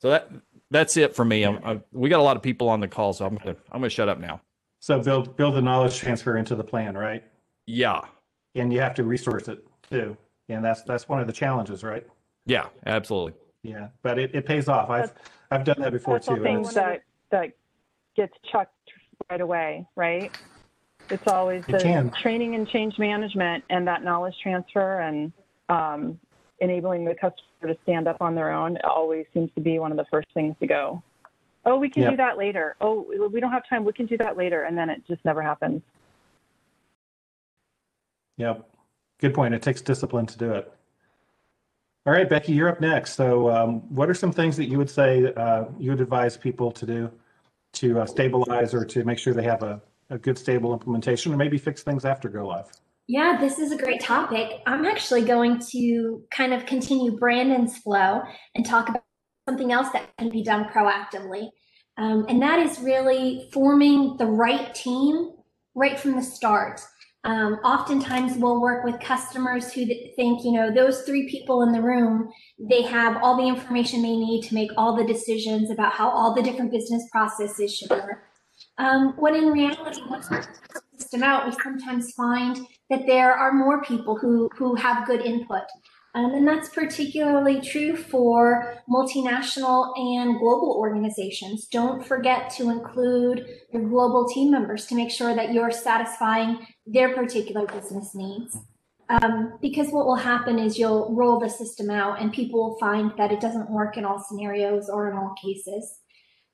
so 0.00 0.10
that 0.10 0.30
that's 0.70 0.96
it 0.96 1.14
for 1.14 1.24
me 1.24 1.46
I, 1.46 1.80
we 1.92 2.08
got 2.08 2.18
a 2.18 2.22
lot 2.22 2.36
of 2.36 2.42
people 2.42 2.68
on 2.68 2.80
the 2.80 2.88
call 2.88 3.12
so 3.12 3.24
i'm 3.24 3.36
gonna 3.36 3.56
i'm 3.70 3.80
gonna 3.80 3.88
shut 3.88 4.08
up 4.08 4.18
now 4.18 4.40
So 4.80 5.00
build 5.00 5.36
build 5.36 5.54
the 5.54 5.62
knowledge 5.62 5.96
transfer 5.98 6.36
into 6.36 6.56
the 6.56 6.64
plan, 6.64 6.96
right? 6.96 7.22
yeah 7.66 8.00
And 8.56 8.72
you 8.72 8.80
have 8.80 8.94
to 8.94 9.04
resource 9.04 9.48
it 9.48 9.64
too. 9.90 10.16
And 10.48 10.64
that's 10.64 10.82
that's 10.82 11.08
one 11.08 11.20
of 11.20 11.26
the 11.26 11.32
challenges, 11.32 11.82
right? 11.82 12.06
yeah 12.46 12.66
absolutely 12.84 13.32
Yeah, 13.62 13.88
but 14.02 14.18
it, 14.18 14.34
it 14.34 14.44
pays 14.44 14.68
off. 14.68 14.90
I've 14.90 15.12
I've 15.50 15.64
done 15.64 15.76
that 15.80 15.92
before 15.92 16.14
That's 16.14 16.28
all 16.28 16.36
too. 16.36 16.42
things 16.42 16.68
It's- 16.70 16.74
that, 16.74 17.02
that 17.30 17.52
gets 18.16 18.34
chucked 18.52 18.72
right 19.30 19.40
away, 19.40 19.86
right? 19.96 20.30
It's 21.10 21.26
always 21.26 21.62
It 21.68 21.72
the 21.72 21.78
can. 21.78 22.10
training 22.22 22.54
and 22.54 22.68
change 22.68 22.98
management 22.98 23.64
and 23.70 23.86
that 23.88 24.02
knowledge 24.04 24.34
transfer 24.42 25.00
and 25.00 25.32
um, 25.68 26.18
enabling 26.60 27.04
the 27.04 27.14
customer 27.14 27.72
to 27.74 27.76
stand 27.84 28.06
up 28.08 28.18
on 28.20 28.34
their 28.34 28.50
own 28.52 28.76
always 28.84 29.24
seems 29.32 29.50
to 29.54 29.60
be 29.60 29.78
one 29.78 29.90
of 29.90 29.96
the 29.96 30.06
first 30.10 30.28
things 30.34 30.54
to 30.60 30.66
go. 30.66 31.02
Oh, 31.66 31.78
we 31.78 31.88
can 31.88 32.02
Yep. 32.02 32.10
do 32.12 32.16
that 32.18 32.36
later. 32.36 32.76
Oh, 32.80 33.06
we 33.32 33.40
don't 33.40 33.52
have 33.52 33.66
time. 33.68 33.84
We 33.84 33.92
can 33.94 34.04
do 34.06 34.18
that 34.18 34.36
later. 34.36 34.64
And 34.64 34.76
then 34.76 34.90
it 34.90 35.02
just 35.06 35.24
never 35.24 35.40
happens. 35.40 35.80
Yep. 38.36 38.68
Good 39.18 39.34
point. 39.34 39.54
It 39.54 39.62
takes 39.62 39.80
discipline 39.80 40.26
to 40.26 40.38
do 40.38 40.52
it. 40.52 40.72
All 42.06 42.12
right, 42.12 42.28
Becky, 42.28 42.52
you're 42.52 42.68
up 42.68 42.80
next. 42.80 43.14
So, 43.14 43.50
um, 43.50 43.80
what 43.94 44.10
are 44.10 44.14
some 44.14 44.30
things 44.30 44.56
that 44.58 44.66
you 44.66 44.76
would 44.76 44.90
say 44.90 45.32
uh, 45.36 45.64
you 45.78 45.90
would 45.90 46.00
advise 46.00 46.36
people 46.36 46.70
to 46.72 46.84
do 46.84 47.10
to 47.74 48.00
uh, 48.00 48.06
stabilize 48.06 48.74
or 48.74 48.84
to 48.84 49.04
make 49.04 49.18
sure 49.18 49.34
they 49.34 49.42
have 49.42 49.62
a, 49.62 49.80
a 50.10 50.18
good, 50.18 50.38
stable 50.38 50.72
implementation, 50.72 51.32
or 51.32 51.36
maybe 51.36 51.58
fix 51.58 51.82
things 51.82 52.04
after 52.04 52.28
go 52.28 52.46
live? 52.46 52.70
Yeah, 53.06 53.36
this 53.38 53.58
is 53.58 53.72
a 53.72 53.76
great 53.76 54.00
topic. 54.00 54.62
I'm 54.66 54.86
actually 54.86 55.24
going 55.24 55.60
to 55.70 56.22
kind 56.30 56.54
of 56.54 56.64
continue 56.64 57.18
Brandon's 57.18 57.76
flow 57.78 58.22
and 58.54 58.64
talk 58.64 58.88
about 58.88 59.02
something 59.46 59.72
else 59.72 59.90
that 59.92 60.08
can 60.16 60.30
be 60.30 60.42
done 60.42 60.64
proactively. 60.66 61.50
Um, 61.98 62.24
and 62.28 62.40
that 62.42 62.58
is 62.58 62.80
really 62.80 63.48
forming 63.52 64.16
the 64.16 64.26
right 64.26 64.74
team 64.74 65.32
right 65.74 65.98
from 65.98 66.16
the 66.16 66.22
start. 66.22 66.80
Um, 67.24 67.54
oftentimes 67.64 68.36
we'll 68.36 68.60
work 68.60 68.84
with 68.84 69.00
customers 69.00 69.72
who 69.72 69.86
think, 70.14 70.44
you 70.44 70.52
know, 70.52 70.70
those 70.70 71.02
three 71.02 71.28
people 71.28 71.62
in 71.62 71.72
the 71.72 71.80
room, 71.80 72.30
they 72.58 72.82
have 72.82 73.16
all 73.22 73.36
the 73.36 73.48
information 73.48 74.02
they 74.02 74.16
need 74.16 74.42
to 74.42 74.54
make 74.54 74.70
all 74.76 74.94
the 74.94 75.04
decisions 75.04 75.70
about 75.70 75.94
how 75.94 76.10
all 76.10 76.34
the 76.34 76.42
different 76.42 76.70
business 76.70 77.02
processes 77.10 77.74
should 77.74 77.90
work. 77.90 78.24
Um, 78.76 79.14
when 79.18 79.34
in 79.34 79.46
reality, 79.48 80.02
once 80.08 80.30
we 80.30 80.36
system 80.98 81.22
out, 81.22 81.46
we 81.46 81.52
sometimes 81.62 82.12
find 82.12 82.58
that 82.90 83.06
there 83.06 83.32
are 83.32 83.52
more 83.52 83.82
people 83.82 84.16
who, 84.16 84.50
who 84.56 84.74
have 84.74 85.06
good 85.06 85.22
input. 85.22 85.64
Um, 86.16 86.32
and 86.32 86.46
that's 86.46 86.68
particularly 86.68 87.60
true 87.60 87.96
for 87.96 88.76
multinational 88.88 89.92
and 89.98 90.38
global 90.38 90.76
organizations. 90.78 91.66
Don't 91.66 92.06
forget 92.06 92.50
to 92.50 92.70
include 92.70 93.44
your 93.72 93.88
global 93.88 94.28
team 94.28 94.52
members 94.52 94.86
to 94.86 94.94
make 94.94 95.10
sure 95.10 95.34
that 95.34 95.52
you're 95.52 95.72
satisfying 95.72 96.64
their 96.86 97.14
particular 97.14 97.66
business 97.66 98.14
needs. 98.14 98.56
Um, 99.08 99.58
because 99.60 99.90
what 99.90 100.06
will 100.06 100.16
happen 100.16 100.58
is 100.58 100.78
you'll 100.78 101.14
roll 101.14 101.38
the 101.38 101.50
system 101.50 101.90
out 101.90 102.20
and 102.20 102.32
people 102.32 102.58
will 102.62 102.78
find 102.78 103.12
that 103.18 103.30
it 103.30 103.40
doesn't 103.40 103.70
work 103.70 103.96
in 103.98 104.04
all 104.04 104.18
scenarios 104.18 104.88
or 104.88 105.10
in 105.10 105.16
all 105.16 105.34
cases. 105.40 105.98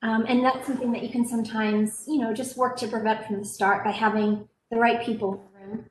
Um, 0.03 0.25
and 0.27 0.43
that's 0.43 0.67
something 0.67 0.91
that 0.91 1.03
you 1.03 1.09
can 1.09 1.25
sometimes, 1.25 2.03
you 2.07 2.19
know, 2.19 2.33
just 2.33 2.57
work 2.57 2.75
to 2.77 2.87
prevent 2.87 3.25
from 3.25 3.39
the 3.39 3.45
start 3.45 3.85
by 3.85 3.91
having 3.91 4.47
the 4.69 4.77
right 4.77 5.01
people 5.05 5.33
in 5.33 5.39
the 5.39 5.67
room. 5.67 5.85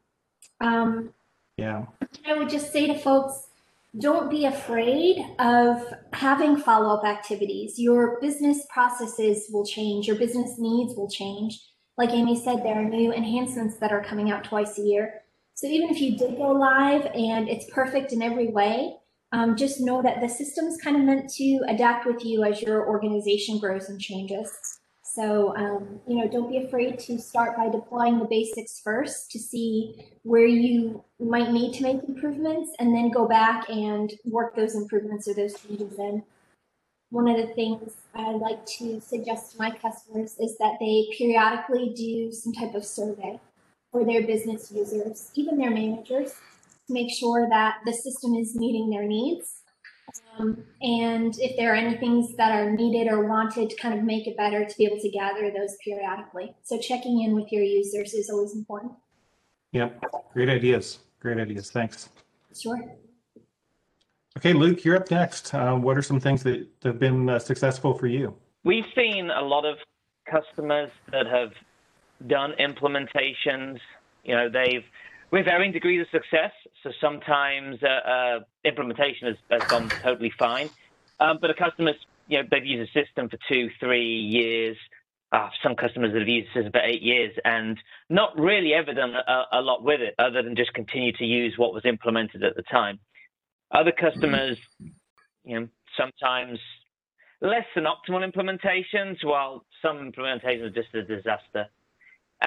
Um, 0.60 1.14
Yeah. 1.56 1.86
I 2.26 2.34
would 2.34 2.50
just 2.50 2.72
say 2.72 2.86
to 2.86 2.98
folks, 2.98 3.48
don't 3.98 4.30
be 4.30 4.44
afraid 4.44 5.18
of 5.38 5.82
having 6.12 6.56
follow 6.56 6.96
up 6.96 7.04
activities. 7.04 7.78
Your 7.78 8.20
business 8.20 8.66
processes 8.72 9.48
will 9.52 9.66
change, 9.66 10.06
your 10.06 10.16
business 10.16 10.58
needs 10.58 10.94
will 10.94 11.10
change. 11.10 11.60
Like 12.00 12.14
Amy 12.14 12.34
said, 12.34 12.62
there 12.62 12.76
are 12.76 12.82
new 12.82 13.12
enhancements 13.12 13.76
that 13.76 13.92
are 13.92 14.02
coming 14.02 14.30
out 14.30 14.42
twice 14.42 14.78
a 14.78 14.80
year. 14.80 15.20
So 15.52 15.66
even 15.66 15.90
if 15.90 16.00
you 16.00 16.16
did 16.16 16.38
go 16.38 16.50
live 16.50 17.04
and 17.14 17.46
it's 17.46 17.68
perfect 17.70 18.14
in 18.14 18.22
every 18.22 18.48
way, 18.48 18.96
um, 19.32 19.54
just 19.54 19.82
know 19.82 20.00
that 20.00 20.22
the 20.22 20.28
system 20.30 20.64
is 20.64 20.78
kind 20.78 20.96
of 20.96 21.02
meant 21.02 21.28
to 21.34 21.60
adapt 21.68 22.06
with 22.06 22.24
you 22.24 22.42
as 22.42 22.62
your 22.62 22.88
organization 22.88 23.58
grows 23.58 23.90
and 23.90 24.00
changes. 24.00 24.50
So, 25.02 25.54
um, 25.58 26.00
you 26.08 26.16
know, 26.16 26.26
don't 26.26 26.48
be 26.48 26.64
afraid 26.64 26.98
to 27.00 27.18
start 27.18 27.54
by 27.54 27.68
deploying 27.68 28.18
the 28.18 28.24
basics 28.24 28.80
first 28.82 29.30
to 29.32 29.38
see 29.38 30.02
where 30.22 30.46
you 30.46 31.04
might 31.18 31.52
need 31.52 31.74
to 31.74 31.82
make 31.82 32.02
improvements 32.08 32.70
and 32.78 32.94
then 32.94 33.10
go 33.10 33.28
back 33.28 33.68
and 33.68 34.10
work 34.24 34.56
those 34.56 34.74
improvements 34.74 35.28
or 35.28 35.34
those 35.34 35.60
changes 35.60 35.98
in. 35.98 36.22
One 37.10 37.28
of 37.28 37.36
the 37.36 37.52
things 37.54 37.92
I 38.14 38.30
like 38.32 38.64
to 38.78 39.00
suggest 39.00 39.52
to 39.52 39.58
my 39.58 39.70
customers 39.70 40.36
is 40.38 40.56
that 40.58 40.76
they 40.80 41.08
periodically 41.16 41.92
do 41.96 42.32
some 42.32 42.52
type 42.52 42.74
of 42.74 42.84
survey 42.84 43.40
for 43.90 44.04
their 44.04 44.26
business 44.26 44.70
users, 44.70 45.30
even 45.34 45.58
their 45.58 45.70
managers, 45.70 46.32
to 46.86 46.92
make 46.92 47.10
sure 47.10 47.48
that 47.48 47.78
the 47.84 47.92
system 47.92 48.34
is 48.34 48.54
meeting 48.54 48.90
their 48.90 49.06
needs 49.06 49.60
um, 50.38 50.64
and 50.80 51.34
if 51.38 51.56
there 51.56 51.72
are 51.72 51.76
any 51.76 51.96
things 51.96 52.36
that 52.36 52.52
are 52.52 52.70
needed 52.70 53.10
or 53.10 53.26
wanted 53.26 53.70
to 53.70 53.76
kind 53.76 53.98
of 53.98 54.04
make 54.04 54.26
it 54.26 54.36
better, 54.36 54.64
to 54.64 54.78
be 54.78 54.86
able 54.86 55.00
to 55.00 55.10
gather 55.10 55.50
those 55.50 55.76
periodically. 55.84 56.54
So 56.62 56.78
checking 56.78 57.22
in 57.22 57.34
with 57.34 57.52
your 57.52 57.62
users 57.62 58.14
is 58.14 58.30
always 58.30 58.54
important. 58.54 58.92
Yep. 59.72 60.02
Great 60.32 60.48
ideas. 60.48 61.00
Great 61.20 61.38
ideas. 61.38 61.70
Thanks. 61.70 62.08
Sure. 62.58 62.78
Okay, 64.36 64.52
Luke, 64.52 64.84
you're 64.84 64.96
up 64.96 65.10
next. 65.10 65.52
Uh, 65.52 65.74
what 65.74 65.98
are 65.98 66.02
some 66.02 66.20
things 66.20 66.42
that 66.44 66.66
have 66.84 66.98
been 66.98 67.28
uh, 67.28 67.38
successful 67.38 67.94
for 67.94 68.06
you? 68.06 68.34
We've 68.62 68.86
seen 68.94 69.30
a 69.30 69.42
lot 69.42 69.64
of 69.64 69.78
customers 70.30 70.90
that 71.10 71.26
have 71.26 71.52
done 72.26 72.54
implementations. 72.60 73.80
You 74.24 74.36
know, 74.36 74.48
they've 74.48 74.84
with 75.30 75.46
varying 75.46 75.72
degrees 75.72 76.02
of 76.02 76.08
success. 76.10 76.52
So 76.82 76.92
sometimes 77.00 77.82
uh, 77.82 77.86
uh, 77.86 78.40
implementation 78.64 79.28
has, 79.28 79.36
has, 79.50 79.68
gone 79.68 79.88
totally 79.88 80.32
fine, 80.38 80.70
um, 81.18 81.38
but 81.40 81.50
a 81.50 81.54
customer's 81.54 81.96
you 82.28 82.38
know 82.38 82.48
they've 82.50 82.64
used 82.64 82.88
a 82.88 83.04
system 83.04 83.28
for 83.28 83.38
two, 83.48 83.70
three 83.80 84.14
years. 84.20 84.76
Uh, 85.32 85.48
some 85.62 85.76
customers 85.76 86.16
have 86.16 86.26
used 86.26 86.48
system 86.52 86.72
for 86.72 86.80
eight 86.80 87.02
years 87.02 87.32
and 87.44 87.78
not 88.08 88.36
really 88.38 88.74
ever 88.74 88.92
done 88.92 89.14
a, 89.14 89.44
a, 89.52 89.60
lot 89.60 89.80
with 89.84 90.00
it, 90.00 90.12
other 90.18 90.42
than 90.42 90.56
just 90.56 90.72
continue 90.74 91.12
to 91.12 91.24
use 91.24 91.54
what 91.56 91.72
was 91.72 91.84
implemented 91.84 92.42
at 92.42 92.56
the 92.56 92.62
time. 92.62 92.98
Other 93.72 93.92
customers, 93.92 94.58
you 95.44 95.60
know, 95.60 95.68
sometimes 95.96 96.58
less 97.40 97.64
than 97.74 97.84
optimal 97.84 98.28
implementations, 98.28 99.24
while 99.24 99.64
some 99.80 100.10
implementations 100.10 100.62
are 100.62 100.70
just 100.70 100.94
a 100.94 101.02
disaster. 101.02 101.66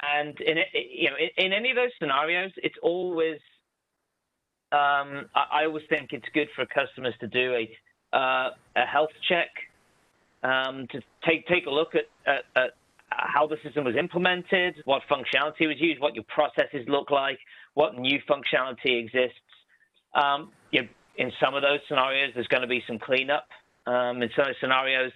And 0.02 0.38
in 0.40 0.58
you 0.72 1.10
know, 1.10 1.16
in, 1.36 1.52
any 1.52 1.70
of 1.70 1.76
those 1.76 1.90
scenarios, 1.98 2.52
it's 2.56 2.76
always 2.82 3.38
um, 4.72 5.26
I, 5.34 5.62
I, 5.62 5.64
always 5.66 5.84
think 5.88 6.12
it's 6.12 6.26
good 6.34 6.48
for 6.56 6.66
customers 6.66 7.14
to 7.20 7.28
do 7.28 7.54
a 7.54 8.16
uh, 8.16 8.50
a 8.76 8.86
health 8.86 9.10
check 9.28 9.50
um, 10.42 10.86
to 10.90 11.00
take 11.26 11.46
take 11.46 11.66
a 11.66 11.70
look 11.70 11.94
at, 11.94 12.06
at, 12.26 12.44
at, 12.56 12.70
how 13.10 13.46
the 13.46 13.56
system 13.62 13.84
was 13.84 13.94
implemented, 13.96 14.74
what 14.84 15.02
functionality 15.08 15.68
was 15.68 15.76
used, 15.78 16.00
what 16.00 16.16
your 16.16 16.24
processes 16.24 16.84
look 16.88 17.10
like, 17.10 17.38
what 17.74 17.96
new 17.96 18.18
functionality 18.28 18.98
exists. 19.04 19.38
Um, 20.14 20.50
you 20.72 20.82
know, 20.82 20.88
in 21.16 21.32
some 21.42 21.54
of 21.54 21.62
those 21.62 21.80
scenarios, 21.88 22.32
there's 22.34 22.48
going 22.48 22.62
to 22.62 22.68
be 22.68 22.82
some 22.86 22.98
cleanup. 22.98 23.46
Um, 23.86 24.22
in 24.22 24.30
some 24.36 24.46
scenarios, 24.60 25.12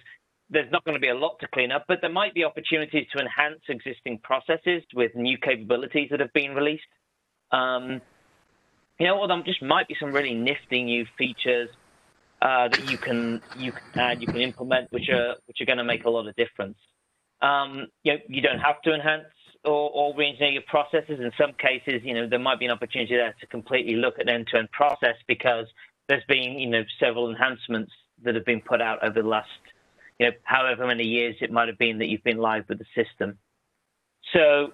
there's 0.49 0.71
not 0.71 0.83
going 0.83 0.95
to 0.95 1.01
be 1.01 1.09
a 1.09 1.15
lot 1.15 1.37
to 1.41 1.47
clean 1.53 1.71
up, 1.71 1.85
but 1.87 1.99
there 2.01 2.11
might 2.11 2.33
be 2.33 2.43
opportunities 2.43 3.05
to 3.13 3.19
enhance 3.19 3.61
existing 3.67 4.19
processes 4.23 4.83
with 4.93 5.15
new 5.15 5.37
capabilities 5.37 6.09
that 6.11 6.19
have 6.19 6.33
been 6.33 6.53
released. 6.53 6.83
Um, 7.51 8.01
you 8.99 9.07
know, 9.07 9.19
or 9.19 9.27
there 9.27 9.41
just 9.45 9.61
might 9.61 9.87
be 9.87 9.95
some 9.99 10.11
really 10.11 10.33
nifty 10.33 10.83
new 10.83 11.05
features 11.17 11.69
uh, 12.41 12.67
that 12.67 12.79
you 12.79 12.97
can 12.97 13.41
you 13.53 13.71
can 13.71 13.81
add, 13.97 14.21
you 14.21 14.27
can 14.27 14.41
implement, 14.41 14.91
which 14.91 15.09
are 15.09 15.35
which 15.45 15.61
are 15.61 15.65
going 15.65 15.77
to 15.77 15.83
make 15.83 16.05
a 16.05 16.09
lot 16.09 16.27
of 16.27 16.35
difference. 16.35 16.77
Um, 17.41 17.87
you 18.03 18.13
know, 18.13 18.19
you 18.27 18.41
don't 18.41 18.59
have 18.59 18.81
to 18.83 18.93
enhance 18.93 19.25
or, 19.63 19.89
or 19.91 20.15
re-engineer 20.15 20.51
your 20.51 20.63
processes. 20.67 21.19
In 21.19 21.31
some 21.37 21.53
cases, 21.53 22.01
you 22.03 22.13
know, 22.13 22.27
there 22.27 22.39
might 22.39 22.59
be 22.59 22.65
an 22.65 22.71
opportunity 22.71 23.15
there 23.15 23.35
to 23.39 23.47
completely 23.47 23.95
look 23.95 24.19
at 24.19 24.29
end-to-end 24.29 24.71
process 24.71 25.15
because 25.27 25.67
there's 26.09 26.25
been 26.27 26.59
you 26.59 26.69
know 26.69 26.83
several 26.99 27.29
enhancements 27.29 27.93
that 28.23 28.35
have 28.35 28.45
been 28.45 28.61
put 28.61 28.81
out 28.81 29.01
over 29.03 29.21
the 29.21 29.27
last 29.27 29.47
you 30.19 30.27
know, 30.27 30.31
however 30.43 30.85
many 30.85 31.05
years 31.05 31.35
it 31.39 31.51
might 31.51 31.69
have 31.69 31.77
been 31.77 31.99
that 31.99 32.07
you've 32.07 32.23
been 32.23 32.37
live 32.37 32.65
with 32.67 32.79
the 32.79 32.85
system. 32.93 33.37
So, 34.33 34.73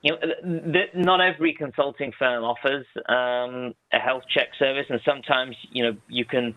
you 0.00 0.12
know, 0.12 0.80
not 0.94 1.20
every 1.20 1.54
consulting 1.54 2.12
firm 2.18 2.42
offers 2.42 2.86
um, 3.08 3.74
a 3.92 3.98
health 3.98 4.24
check 4.34 4.48
service, 4.58 4.86
and 4.88 5.00
sometimes, 5.04 5.56
you 5.70 5.84
know, 5.84 5.96
you 6.08 6.24
can 6.24 6.54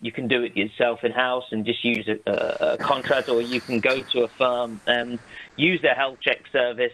you 0.00 0.12
can 0.12 0.28
do 0.28 0.42
it 0.42 0.56
yourself 0.56 1.00
in 1.04 1.10
house 1.12 1.44
and 1.50 1.64
just 1.64 1.82
use 1.82 2.06
a, 2.06 2.30
a, 2.30 2.74
a 2.74 2.78
contract, 2.78 3.28
or 3.28 3.42
you 3.42 3.60
can 3.60 3.80
go 3.80 3.96
to 4.12 4.20
a 4.24 4.28
firm 4.38 4.80
and 4.86 5.20
use 5.56 5.80
their 5.82 5.94
health 5.94 6.18
check 6.22 6.38
service 6.52 6.92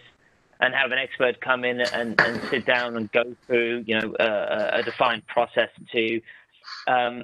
and 0.63 0.73
have 0.73 0.91
an 0.91 0.97
expert 0.97 1.41
come 1.41 1.65
in 1.65 1.81
and, 1.81 2.17
and 2.21 2.41
sit 2.49 2.65
down 2.65 2.95
and 2.95 3.11
go 3.11 3.35
through, 3.45 3.83
you 3.85 3.99
know, 3.99 4.15
a, 4.17 4.79
a 4.79 4.83
defined 4.83 5.27
process 5.27 5.67
to 5.91 6.21
um, 6.87 7.23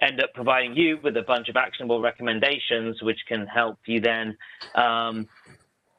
end 0.00 0.20
up 0.20 0.30
providing 0.34 0.76
you 0.76 0.98
with 1.02 1.16
a 1.16 1.22
bunch 1.22 1.48
of 1.48 1.56
actionable 1.56 2.00
recommendations, 2.00 3.00
which 3.00 3.20
can 3.28 3.46
help 3.46 3.78
you 3.86 4.00
then 4.00 4.36
um, 4.74 5.28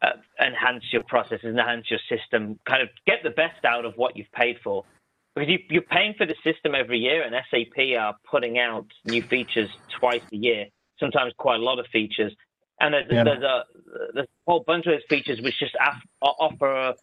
uh, 0.02 0.10
enhance 0.46 0.84
your 0.92 1.04
processes, 1.04 1.46
enhance 1.46 1.86
your 1.90 2.00
system, 2.10 2.60
kind 2.68 2.82
of 2.82 2.90
get 3.08 3.20
the 3.24 3.30
best 3.30 3.64
out 3.66 3.86
of 3.86 3.94
what 3.96 4.18
you've 4.18 4.32
paid 4.34 4.58
for. 4.62 4.84
Because 5.36 5.50
you, 5.70 5.80
are 5.80 5.96
paying 5.96 6.14
for 6.18 6.26
the 6.26 6.36
system 6.44 6.76
every 6.76 7.00
year, 7.00 7.24
and 7.24 7.34
SAP 7.50 7.98
are 7.98 8.16
putting 8.30 8.60
out 8.60 8.86
new 9.06 9.22
features 9.30 9.70
twice 9.98 10.24
a 10.34 10.36
year, 10.36 10.66
sometimes 11.00 11.32
quite 11.38 11.62
a 11.62 11.64
lot 11.64 11.80
of 11.80 11.86
features. 11.88 12.36
And 12.82 12.94
there's, 12.94 13.06
yeah. 13.12 13.24
there's 13.24 13.44
a 13.44 13.64
there's 14.14 14.26
a 14.26 14.52
whole 14.52 14.64
bunch 14.66 14.86
of 14.86 14.94
those 14.94 15.04
features 15.10 15.42
which 15.42 15.60
just 15.60 15.76
offer 16.22 16.94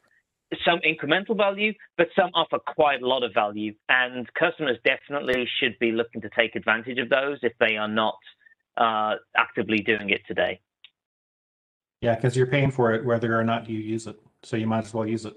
some 0.65 0.81
incremental 0.81 1.37
value, 1.37 1.73
but 1.99 2.09
some 2.17 2.31
offer 2.35 2.59
quite 2.59 3.03
a 3.03 3.07
lot 3.07 3.23
of 3.23 3.35
value. 3.35 3.75
And 3.89 4.33
customers 4.35 4.79
definitely 4.85 5.47
should 5.61 5.79
be 5.79 5.93
looking 5.93 6.21
to 6.23 6.31
take 6.31 6.57
advantage 6.57 6.99
of 6.99 7.11
those 7.11 7.39
if 7.43 7.53
they 7.59 7.77
are 7.77 7.89
not 7.89 8.17
uh, 8.77 9.17
actively 9.37 9.79
doing 9.79 10.11
it 10.11 10.23
today. 10.27 10.61
Yeah, 12.01 12.15
because 12.15 12.37
you're 12.37 12.47
paying 12.47 12.71
for 12.71 12.93
it 12.93 13.05
whether 13.05 13.39
or 13.39 13.45
not 13.45 13.69
you 13.69 13.79
use 13.79 14.07
it. 14.07 14.19
So 14.43 14.57
you 14.57 14.67
might 14.67 14.85
as 14.85 14.95
well 14.95 15.07
use 15.07 15.25
it. 15.25 15.35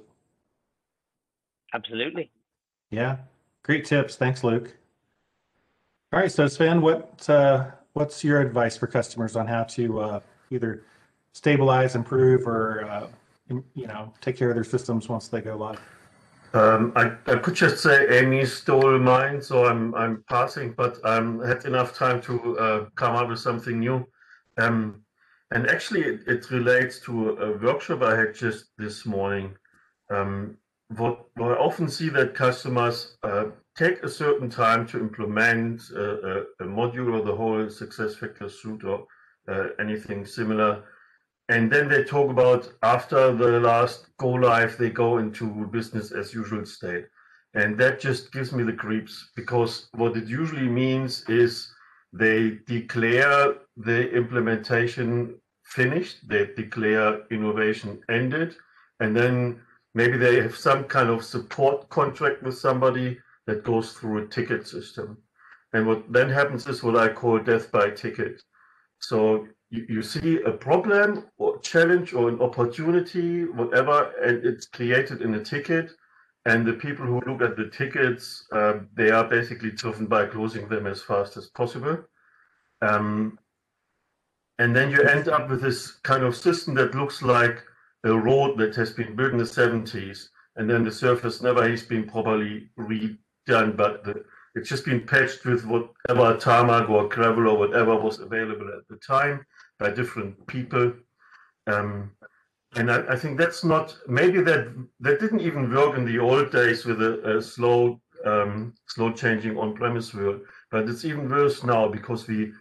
Absolutely. 1.73 2.31
Yeah, 2.91 3.17
great 3.63 3.85
tips. 3.85 4.15
Thanks, 4.15 4.43
Luke. 4.43 4.75
All 6.11 6.19
right, 6.19 6.31
so 6.31 6.47
Sven, 6.47 6.81
what 6.81 7.29
uh, 7.29 7.71
what's 7.93 8.23
your 8.23 8.41
advice 8.41 8.77
for 8.77 8.87
customers 8.87 9.35
on 9.35 9.47
how 9.47 9.63
to 9.63 9.99
uh, 9.99 10.19
either 10.51 10.83
stabilize, 11.33 11.95
improve, 11.95 12.47
or 12.47 12.85
uh, 12.85 13.07
you 13.73 13.87
know, 13.87 14.13
take 14.21 14.37
care 14.37 14.49
of 14.49 14.55
their 14.55 14.63
systems 14.63 15.09
once 15.09 15.27
they 15.27 15.41
go 15.41 15.55
live? 15.55 15.79
Um, 16.53 16.93
I, 16.95 17.11
I 17.27 17.35
could 17.37 17.53
just 17.53 17.81
say 17.81 18.19
Amy 18.19 18.43
stole 18.45 18.97
mine, 18.97 19.41
so 19.41 19.65
I'm 19.65 19.93
I'm 19.93 20.23
passing, 20.27 20.73
but 20.73 20.97
I 21.03 21.17
um, 21.17 21.39
had 21.41 21.65
enough 21.65 21.95
time 21.95 22.21
to 22.23 22.57
uh, 22.57 22.85
come 22.95 23.15
up 23.15 23.29
with 23.29 23.39
something 23.39 23.79
new. 23.79 24.07
Um, 24.57 25.03
and 25.51 25.67
actually, 25.67 26.01
it, 26.01 26.21
it, 26.27 26.51
relates 26.51 26.99
to 27.01 27.29
a 27.37 27.57
workshop 27.57 28.03
I 28.03 28.15
had 28.15 28.35
just 28.35 28.65
this 28.77 29.05
morning. 29.05 29.55
Um, 30.09 30.57
what, 30.95 31.25
what, 31.35 31.51
I 31.51 31.55
often 31.55 31.87
see 31.87 32.09
that 32.09 32.35
customers 32.35 33.17
uh, 33.23 33.45
take 33.83 34.03
a 34.03 34.09
certain 34.09 34.49
time 34.49 34.85
to 34.85 34.99
implement 34.99 35.89
a, 35.91 36.41
a, 36.59 36.65
module 36.79 37.13
or 37.17 37.23
the 37.23 37.35
whole 37.41 37.65
SuccessFactors 37.79 38.51
suite 38.51 38.83
or 38.83 39.05
uh, 39.47 39.67
anything 39.79 40.25
similar 40.25 40.83
and 41.49 41.71
then 41.71 41.89
they 41.89 42.03
talk 42.03 42.29
about 42.29 42.71
after 42.83 43.35
the 43.35 43.59
last 43.59 44.05
go 44.17 44.29
live, 44.29 44.77
they 44.77 44.91
go 44.91 45.17
into 45.17 45.65
business 45.71 46.11
as 46.11 46.31
usual 46.31 46.63
state. 46.63 47.05
And 47.55 47.75
that 47.79 47.99
just 47.99 48.31
gives 48.31 48.53
me 48.53 48.61
the 48.61 48.73
creeps 48.73 49.31
because 49.35 49.89
what 49.93 50.15
it 50.15 50.27
usually 50.27 50.69
means 50.69 51.27
is 51.27 51.73
they 52.13 52.59
declare 52.67 53.55
the 53.77 54.11
implementation 54.11 55.41
finished, 55.63 56.27
they 56.29 56.51
declare 56.55 57.21
innovation 57.31 57.99
ended, 58.09 58.55
and 58.99 59.15
then 59.15 59.59
maybe 59.95 60.17
they 60.17 60.39
have 60.39 60.55
some 60.55 60.83
kind 60.83 61.09
of 61.09 61.25
support 61.25 61.89
contract 61.89 62.43
with 62.43 62.57
somebody 62.59 63.17
that 63.49 63.63
goes 63.63 63.93
through 63.93 64.23
a 64.23 64.27
ticket 64.27 64.67
system. 64.67 65.17
And 65.73 65.87
what 65.87 66.11
then 66.11 66.29
happens 66.29 66.67
is 66.67 66.83
what 66.83 66.95
I 66.95 67.09
call 67.09 67.39
death 67.39 67.71
by 67.71 67.89
ticket. 67.89 68.41
So 68.99 69.47
you, 69.69 69.85
you 69.89 70.01
see 70.01 70.41
a 70.43 70.51
problem 70.51 71.25
or 71.37 71.59
challenge 71.59 72.13
or 72.13 72.29
an 72.29 72.41
opportunity, 72.41 73.45
whatever, 73.45 74.11
and 74.23 74.45
it's 74.45 74.67
created 74.67 75.21
in 75.21 75.35
a 75.35 75.43
ticket. 75.43 75.91
And 76.45 76.65
the 76.65 76.73
people 76.73 77.05
who 77.05 77.21
look 77.27 77.41
at 77.41 77.57
the 77.57 77.69
tickets, 77.69 78.45
uh, 78.51 78.79
they 78.95 79.11
are 79.11 79.25
basically 79.25 79.71
driven 79.71 80.05
by 80.05 80.25
closing 80.25 80.67
them 80.69 80.87
as 80.87 81.01
fast 81.01 81.37
as 81.37 81.47
possible. 81.49 81.99
Um, 82.81 83.37
and 84.57 84.75
then 84.75 84.91
you 84.91 85.01
end 85.01 85.27
up 85.27 85.49
with 85.49 85.61
this 85.61 85.91
kind 86.03 86.23
of 86.23 86.35
system 86.35 86.73
that 86.75 86.95
looks 86.95 87.21
like 87.21 87.63
a 88.03 88.17
road 88.17 88.57
that 88.57 88.75
has 88.75 88.91
been 88.91 89.15
built 89.15 89.31
in 89.31 89.37
the 89.37 89.43
70s, 89.43 90.29
and 90.55 90.69
then 90.69 90.83
the 90.83 90.91
surface 90.91 91.41
never 91.41 91.67
has 91.69 91.83
been 91.83 92.09
properly 92.09 92.69
redone, 93.49 93.75
but 93.75 94.03
the, 94.03 94.23
it's 94.55 94.69
just 94.69 94.85
been 94.85 95.05
patched 95.05 95.45
with 95.45 95.65
whatever 95.65 96.37
tarmac 96.37 96.89
or 96.89 97.07
gravel 97.07 97.47
or 97.47 97.57
whatever 97.57 97.95
was 97.95 98.19
available 98.19 98.67
at 98.67 98.87
the 98.89 98.97
time 98.97 99.45
by 99.77 99.91
different 99.91 100.45
people. 100.47 100.93
Um, 101.67 102.11
and 102.75 102.91
I, 102.91 103.13
I, 103.13 103.15
think 103.15 103.37
that's 103.37 103.63
not 103.63 103.97
maybe 104.07 104.41
that 104.41 104.73
that 104.99 105.19
didn't 105.19 105.41
even 105.41 105.73
work 105.73 105.97
in 105.97 106.05
the 106.05 106.19
old 106.19 106.51
days 106.51 106.85
with 106.85 107.01
a, 107.01 107.37
a 107.37 107.41
slow 107.41 107.99
um, 108.25 108.73
slow 108.87 109.11
changing 109.11 109.57
on-premise 109.57 110.13
world, 110.13 110.41
but 110.71 110.87
it's 110.87 111.05
even 111.05 111.29
worse 111.29 111.63
now 111.63 111.87
because 111.87 112.27
we 112.27 112.51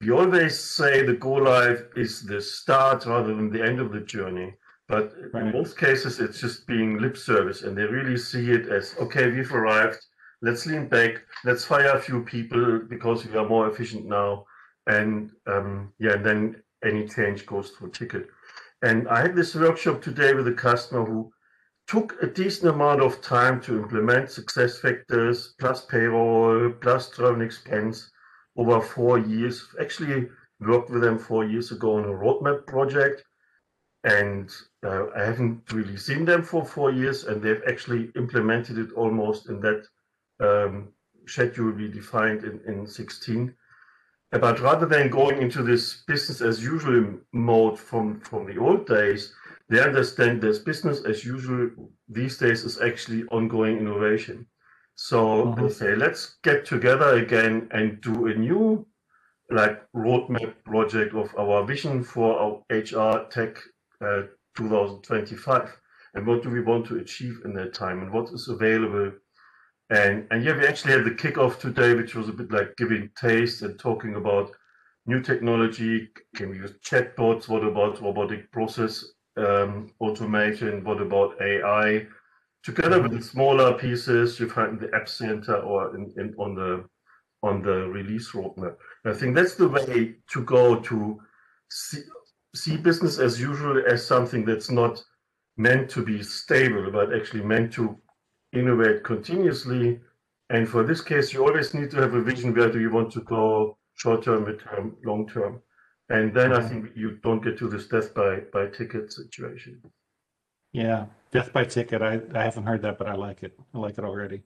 we 0.00 0.10
always 0.10 0.58
say 0.58 1.02
the 1.02 1.14
go 1.14 1.32
live 1.32 1.88
is 1.96 2.22
the 2.22 2.40
start 2.40 3.06
rather 3.06 3.34
than 3.34 3.50
the 3.50 3.62
end 3.62 3.80
of 3.80 3.92
the 3.92 4.00
journey. 4.00 4.54
But 4.88 5.12
right. 5.32 5.44
in 5.44 5.52
most 5.52 5.78
cases, 5.78 6.18
it's 6.20 6.40
just 6.40 6.66
being 6.66 6.98
lip 6.98 7.16
service, 7.16 7.62
and 7.62 7.76
they 7.76 7.84
really 7.84 8.18
see 8.18 8.50
it 8.50 8.68
as 8.68 8.94
okay, 9.00 9.30
we've 9.30 9.54
arrived. 9.54 9.98
Let's 10.42 10.66
lean 10.66 10.88
back. 10.88 11.22
Let's 11.44 11.64
fire 11.64 11.92
a 11.92 12.00
few 12.00 12.22
people 12.22 12.80
because 12.88 13.26
we 13.26 13.36
are 13.36 13.48
more 13.48 13.68
efficient 13.68 14.06
now 14.06 14.46
and 14.86 15.30
um, 15.46 15.92
yeah, 15.98 16.14
and 16.14 16.24
then 16.24 16.62
any 16.84 17.06
change 17.06 17.46
goes 17.46 17.70
through 17.70 17.90
ticket. 17.90 18.28
And 18.82 19.08
I 19.08 19.20
had 19.20 19.36
this 19.36 19.54
workshop 19.54 20.00
today 20.00 20.32
with 20.32 20.48
a 20.48 20.52
customer 20.52 21.04
who 21.04 21.30
took 21.86 22.16
a 22.22 22.26
decent 22.26 22.72
amount 22.72 23.02
of 23.02 23.20
time 23.20 23.60
to 23.62 23.78
implement 23.78 24.28
SuccessFactors 24.28 25.50
plus 25.58 25.84
payroll 25.86 26.70
plus 26.80 27.10
travel 27.10 27.42
expense 27.42 28.10
over 28.56 28.80
four 28.80 29.18
years. 29.18 29.68
Actually, 29.80 30.28
worked 30.60 30.90
with 30.90 31.02
them 31.02 31.18
four 31.18 31.44
years 31.44 31.72
ago 31.72 31.96
on 31.96 32.04
a 32.04 32.08
roadmap 32.08 32.66
project, 32.66 33.24
and 34.04 34.50
uh, 34.84 35.06
I 35.16 35.24
haven't 35.24 35.72
really 35.72 35.96
seen 35.96 36.24
them 36.24 36.42
for 36.42 36.64
four 36.64 36.90
years, 36.90 37.24
and 37.24 37.42
they've 37.42 37.62
actually 37.68 38.10
implemented 38.16 38.78
it 38.78 38.92
almost 38.92 39.48
in 39.48 39.60
that 39.60 39.86
um, 40.40 40.88
schedule 41.26 41.72
we 41.72 41.88
defined 41.88 42.44
in, 42.44 42.60
in 42.66 42.86
16. 42.86 43.54
But 44.32 44.60
rather 44.60 44.86
than 44.86 45.10
going 45.10 45.42
into 45.42 45.62
this 45.62 46.02
business 46.06 46.40
as 46.40 46.62
usual 46.62 47.18
mode 47.32 47.78
from, 47.78 48.20
from 48.20 48.46
the 48.46 48.58
old 48.58 48.86
days, 48.86 49.34
they 49.68 49.80
understand 49.80 50.40
this 50.40 50.58
business 50.58 51.04
as 51.04 51.24
usual 51.24 51.70
these 52.08 52.38
days 52.38 52.64
is 52.64 52.80
actually 52.80 53.24
ongoing 53.24 53.78
innovation. 53.78 54.46
So 54.96 55.46
mm-hmm. 55.46 55.62
they 55.62 55.72
say, 55.72 55.96
let's 55.96 56.36
get 56.42 56.64
together 56.64 57.14
again 57.14 57.68
and 57.72 58.00
do 58.00 58.26
a 58.26 58.34
new 58.34 58.86
like 59.50 59.82
roadmap 59.94 60.54
project 60.64 61.14
of 61.14 61.34
our 61.36 61.64
vision 61.64 62.04
for 62.04 62.38
our 62.38 62.76
HR 62.76 63.26
tech 63.30 63.56
uh, 64.00 64.22
2025. 64.56 65.76
And 66.14 66.26
what 66.26 66.42
do 66.42 66.50
we 66.50 66.60
want 66.60 66.86
to 66.86 66.98
achieve 66.98 67.40
in 67.44 67.54
that 67.54 67.74
time 67.74 68.02
and 68.02 68.12
what 68.12 68.30
is 68.30 68.48
available 68.48 69.12
and, 69.90 70.26
and 70.30 70.44
yeah, 70.44 70.56
we 70.56 70.66
actually 70.66 70.92
had 70.92 71.04
the 71.04 71.10
kickoff 71.10 71.58
today, 71.58 71.94
which 71.94 72.14
was 72.14 72.28
a 72.28 72.32
bit 72.32 72.52
like 72.52 72.76
giving 72.76 73.10
taste 73.20 73.62
and 73.62 73.78
talking 73.78 74.14
about 74.14 74.52
new 75.06 75.20
technology. 75.20 76.08
Can 76.36 76.50
we 76.50 76.58
use 76.58 76.74
chatbots? 76.84 77.48
What 77.48 77.64
about 77.64 78.00
robotic 78.00 78.50
process 78.52 79.04
um, 79.36 79.90
automation? 80.00 80.84
What 80.84 81.00
about 81.00 81.40
AI? 81.42 82.06
Together 82.62 83.02
with 83.02 83.12
the 83.12 83.22
smaller 83.22 83.76
pieces 83.78 84.38
you 84.38 84.48
find 84.48 84.74
in 84.74 84.78
the 84.78 84.94
app 84.94 85.08
center 85.08 85.56
or 85.56 85.96
in, 85.96 86.12
in 86.16 86.34
on 86.38 86.54
the 86.54 86.84
on 87.42 87.62
the 87.62 87.88
release 87.88 88.30
roadmap. 88.32 88.76
I 89.04 89.14
think 89.14 89.34
that's 89.34 89.54
the 89.54 89.68
way 89.68 90.16
to 90.30 90.44
go 90.44 90.78
to 90.78 91.18
see, 91.70 92.02
see 92.54 92.76
business 92.76 93.18
as 93.18 93.40
usual 93.40 93.82
as 93.88 94.06
something 94.06 94.44
that's 94.44 94.70
not 94.70 95.02
meant 95.56 95.88
to 95.90 96.04
be 96.04 96.22
stable, 96.22 96.90
but 96.92 97.14
actually 97.14 97.42
meant 97.42 97.72
to 97.72 97.98
innovate 98.52 99.04
continuously. 99.04 100.00
And 100.50 100.68
for 100.68 100.82
this 100.82 101.00
case, 101.00 101.32
you 101.32 101.46
always 101.46 101.74
need 101.74 101.90
to 101.92 101.98
have 101.98 102.14
a 102.14 102.22
vision 102.22 102.54
where 102.54 102.70
do 102.70 102.80
you 102.80 102.90
want 102.90 103.12
to 103.12 103.20
go 103.20 103.76
short 103.94 104.24
term, 104.24 104.44
mid 104.44 104.60
term, 104.60 104.96
long 105.04 105.28
term. 105.28 105.60
And 106.08 106.34
then 106.34 106.52
I 106.52 106.66
think 106.66 106.86
you 106.96 107.18
don't 107.22 107.42
get 107.42 107.56
to 107.58 107.68
this 107.68 107.86
death 107.86 108.12
by, 108.14 108.40
by 108.52 108.66
ticket 108.66 109.12
situation. 109.12 109.80
Yeah, 110.72 111.06
death 111.30 111.52
by 111.52 111.64
ticket. 111.64 112.02
I, 112.02 112.20
I 112.34 112.42
haven't 112.42 112.66
heard 112.66 112.82
that, 112.82 112.98
but 112.98 113.08
I 113.08 113.14
like 113.14 113.42
it. 113.44 113.58
I 113.74 113.78
like 113.78 113.96
it 113.98 114.04
already. 114.04 114.42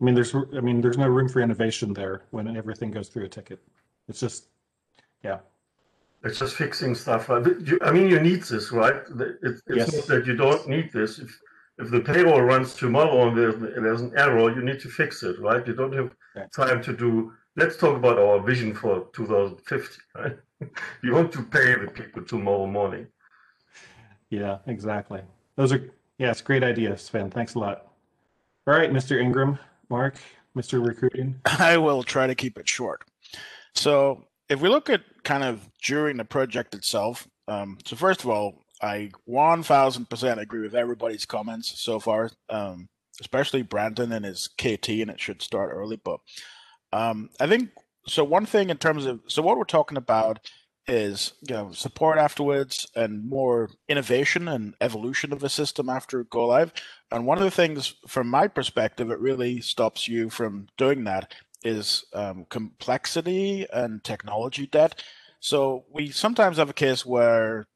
I 0.00 0.04
mean, 0.04 0.14
there's 0.14 0.34
I 0.34 0.60
mean, 0.60 0.80
there's 0.80 0.98
no 0.98 1.08
room 1.08 1.28
for 1.28 1.40
innovation 1.40 1.92
there 1.92 2.22
when 2.30 2.56
everything 2.56 2.90
goes 2.90 3.08
through 3.08 3.24
a 3.24 3.28
ticket. 3.28 3.60
It's 4.08 4.20
just, 4.20 4.46
yeah. 5.24 5.38
It's 6.24 6.38
just 6.38 6.54
fixing 6.54 6.94
stuff. 6.94 7.30
I 7.30 7.40
mean, 7.40 8.08
you 8.08 8.20
need 8.20 8.42
this, 8.42 8.70
right? 8.70 9.02
It's, 9.42 9.62
yes. 9.68 9.92
not 9.92 10.06
that 10.06 10.26
you 10.26 10.36
don't 10.36 10.68
need 10.68 10.92
this. 10.92 11.18
If, 11.18 11.36
if 11.78 11.90
the 11.90 12.00
payroll 12.00 12.42
runs 12.42 12.74
tomorrow 12.74 13.28
and 13.28 13.36
there's, 13.36 13.56
there's 13.60 14.02
an 14.02 14.12
error, 14.16 14.54
you 14.54 14.62
need 14.62 14.80
to 14.80 14.88
fix 14.88 15.22
it, 15.22 15.40
right? 15.40 15.66
You 15.66 15.74
don't 15.74 15.92
have 15.92 16.12
time 16.50 16.82
to 16.82 16.92
do. 16.92 17.32
Let's 17.56 17.76
talk 17.76 17.96
about 17.96 18.18
our 18.18 18.40
vision 18.40 18.74
for 18.74 19.08
2050, 19.14 19.98
right? 20.16 20.36
you 21.02 21.12
want 21.12 21.32
to 21.32 21.42
pay 21.42 21.74
the 21.74 21.90
people 21.92 22.24
tomorrow 22.24 22.66
morning. 22.66 23.06
Yeah, 24.30 24.58
exactly. 24.66 25.20
Those 25.56 25.72
are 25.72 25.90
yeah, 26.18 26.30
it's 26.30 26.40
great 26.40 26.62
idea, 26.62 26.96
Sven. 26.96 27.30
Thanks 27.30 27.54
a 27.54 27.58
lot. 27.58 27.86
All 28.66 28.74
right, 28.74 28.92
Mr. 28.92 29.20
Ingram, 29.20 29.58
Mark, 29.90 30.16
Mr. 30.56 30.84
Recruiting. 30.86 31.40
I 31.44 31.76
will 31.78 32.02
try 32.02 32.26
to 32.26 32.34
keep 32.34 32.58
it 32.58 32.68
short. 32.68 33.02
So 33.74 34.24
if 34.48 34.60
we 34.60 34.68
look 34.68 34.88
at 34.88 35.02
kind 35.24 35.42
of 35.42 35.68
during 35.82 36.16
the 36.16 36.24
project 36.24 36.74
itself, 36.74 37.26
um, 37.48 37.78
so 37.84 37.96
first 37.96 38.22
of 38.22 38.30
all, 38.30 38.62
I 38.82 39.10
1000% 39.28 40.38
agree 40.38 40.60
with 40.60 40.74
everybody's 40.74 41.24
comments 41.24 41.80
so 41.80 42.00
far, 42.00 42.30
um, 42.50 42.88
especially 43.20 43.62
Brandon 43.62 44.12
and 44.12 44.24
his 44.24 44.48
KT, 44.48 44.88
and 44.88 45.10
it 45.10 45.20
should 45.20 45.40
start 45.40 45.70
early. 45.72 46.00
But 46.02 46.18
um, 46.92 47.30
I 47.40 47.46
think 47.46 47.70
so. 48.08 48.24
One 48.24 48.44
thing 48.44 48.70
in 48.70 48.78
terms 48.78 49.06
of 49.06 49.20
so 49.28 49.40
what 49.40 49.56
we're 49.56 49.64
talking 49.64 49.96
about 49.96 50.40
is 50.88 51.34
you 51.48 51.54
know 51.54 51.70
support 51.70 52.18
afterwards 52.18 52.86
and 52.96 53.24
more 53.28 53.70
innovation 53.88 54.48
and 54.48 54.74
evolution 54.80 55.32
of 55.32 55.38
the 55.38 55.48
system 55.48 55.88
after 55.88 56.24
go 56.24 56.46
live. 56.48 56.72
And 57.10 57.24
one 57.24 57.38
of 57.38 57.44
the 57.44 57.50
things, 57.50 57.94
from 58.08 58.28
my 58.28 58.48
perspective, 58.48 59.10
it 59.10 59.20
really 59.20 59.60
stops 59.60 60.08
you 60.08 60.28
from 60.28 60.66
doing 60.76 61.04
that 61.04 61.32
is 61.64 62.04
um, 62.12 62.46
complexity 62.50 63.66
and 63.72 64.02
technology 64.02 64.66
debt. 64.66 65.02
So 65.38 65.84
we 65.92 66.10
sometimes 66.10 66.56
have 66.56 66.70
a 66.70 66.74
case 66.74 67.06
where 67.06 67.66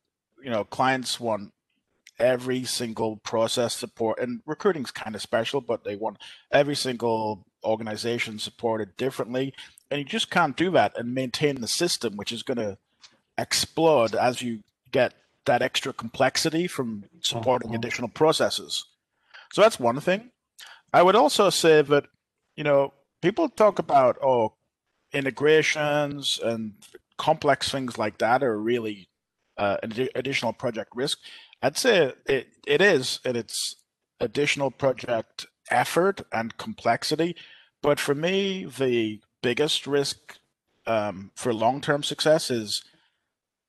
you 0.47 0.53
know 0.53 0.65
clients 0.65 1.21
want 1.21 1.53
every 2.19 2.65
single 2.65 3.19
process 3.19 3.77
support 3.77 4.19
and 4.21 4.41
recruiting's 4.47 4.93
kind 4.93 5.15
of 5.15 5.21
special 5.21 5.61
but 5.61 5.85
they 5.85 5.97
want 5.97 6.17
every 6.53 6.77
single 6.77 7.45
organization 7.65 8.39
supported 8.39 8.97
differently 8.97 9.53
and 9.91 9.99
you 9.99 10.05
just 10.05 10.31
can't 10.31 10.57
do 10.57 10.71
that 10.71 10.97
and 10.97 11.15
maintain 11.15 11.61
the 11.61 11.69
system 11.69 12.17
which 12.17 12.33
is 12.33 12.43
going 12.43 12.57
to 12.57 12.79
explode 13.37 14.15
as 14.15 14.41
you 14.41 14.61
get 14.93 15.13
that 15.45 15.63
extra 15.63 15.93
complexity 15.93 16.67
from 16.67 17.05
supporting 17.21 17.71
uh-huh. 17.71 17.79
additional 17.79 18.09
processes 18.09 18.85
So 19.53 19.63
that's 19.63 19.81
one 19.81 20.01
thing. 20.01 20.31
I 20.93 21.03
would 21.03 21.17
also 21.17 21.51
say 21.51 21.83
that, 21.83 22.07
you 22.57 22.65
know, 22.65 22.93
people 23.23 23.49
talk 23.49 23.79
about, 23.79 24.19
oh, 24.23 24.55
integrations 25.13 26.41
and 26.43 26.75
complex 27.19 27.71
things 27.71 27.99
like 27.99 28.19
that 28.19 28.43
are 28.43 28.59
really 28.61 29.09
uh, 29.59 29.79
additional 30.15 30.53
project 30.53 30.91
risk. 30.95 31.19
I'd 31.63 31.77
say 31.77 32.13
it, 32.27 32.49
it 32.67 32.81
is, 32.81 33.21
and 33.25 33.37
it's 33.37 33.77
additional 34.21 34.71
project 34.71 35.47
effort 35.71 36.23
and 36.33 36.57
complexity. 36.57 37.37
But 37.83 38.01
for 38.01 38.15
me, 38.15 38.65
the 38.65 39.21
biggest 39.43 39.87
risk 39.87 40.39
um, 40.87 41.31
for 41.35 41.53
long-term 41.53 42.03
success 42.03 42.51
is 42.51 42.83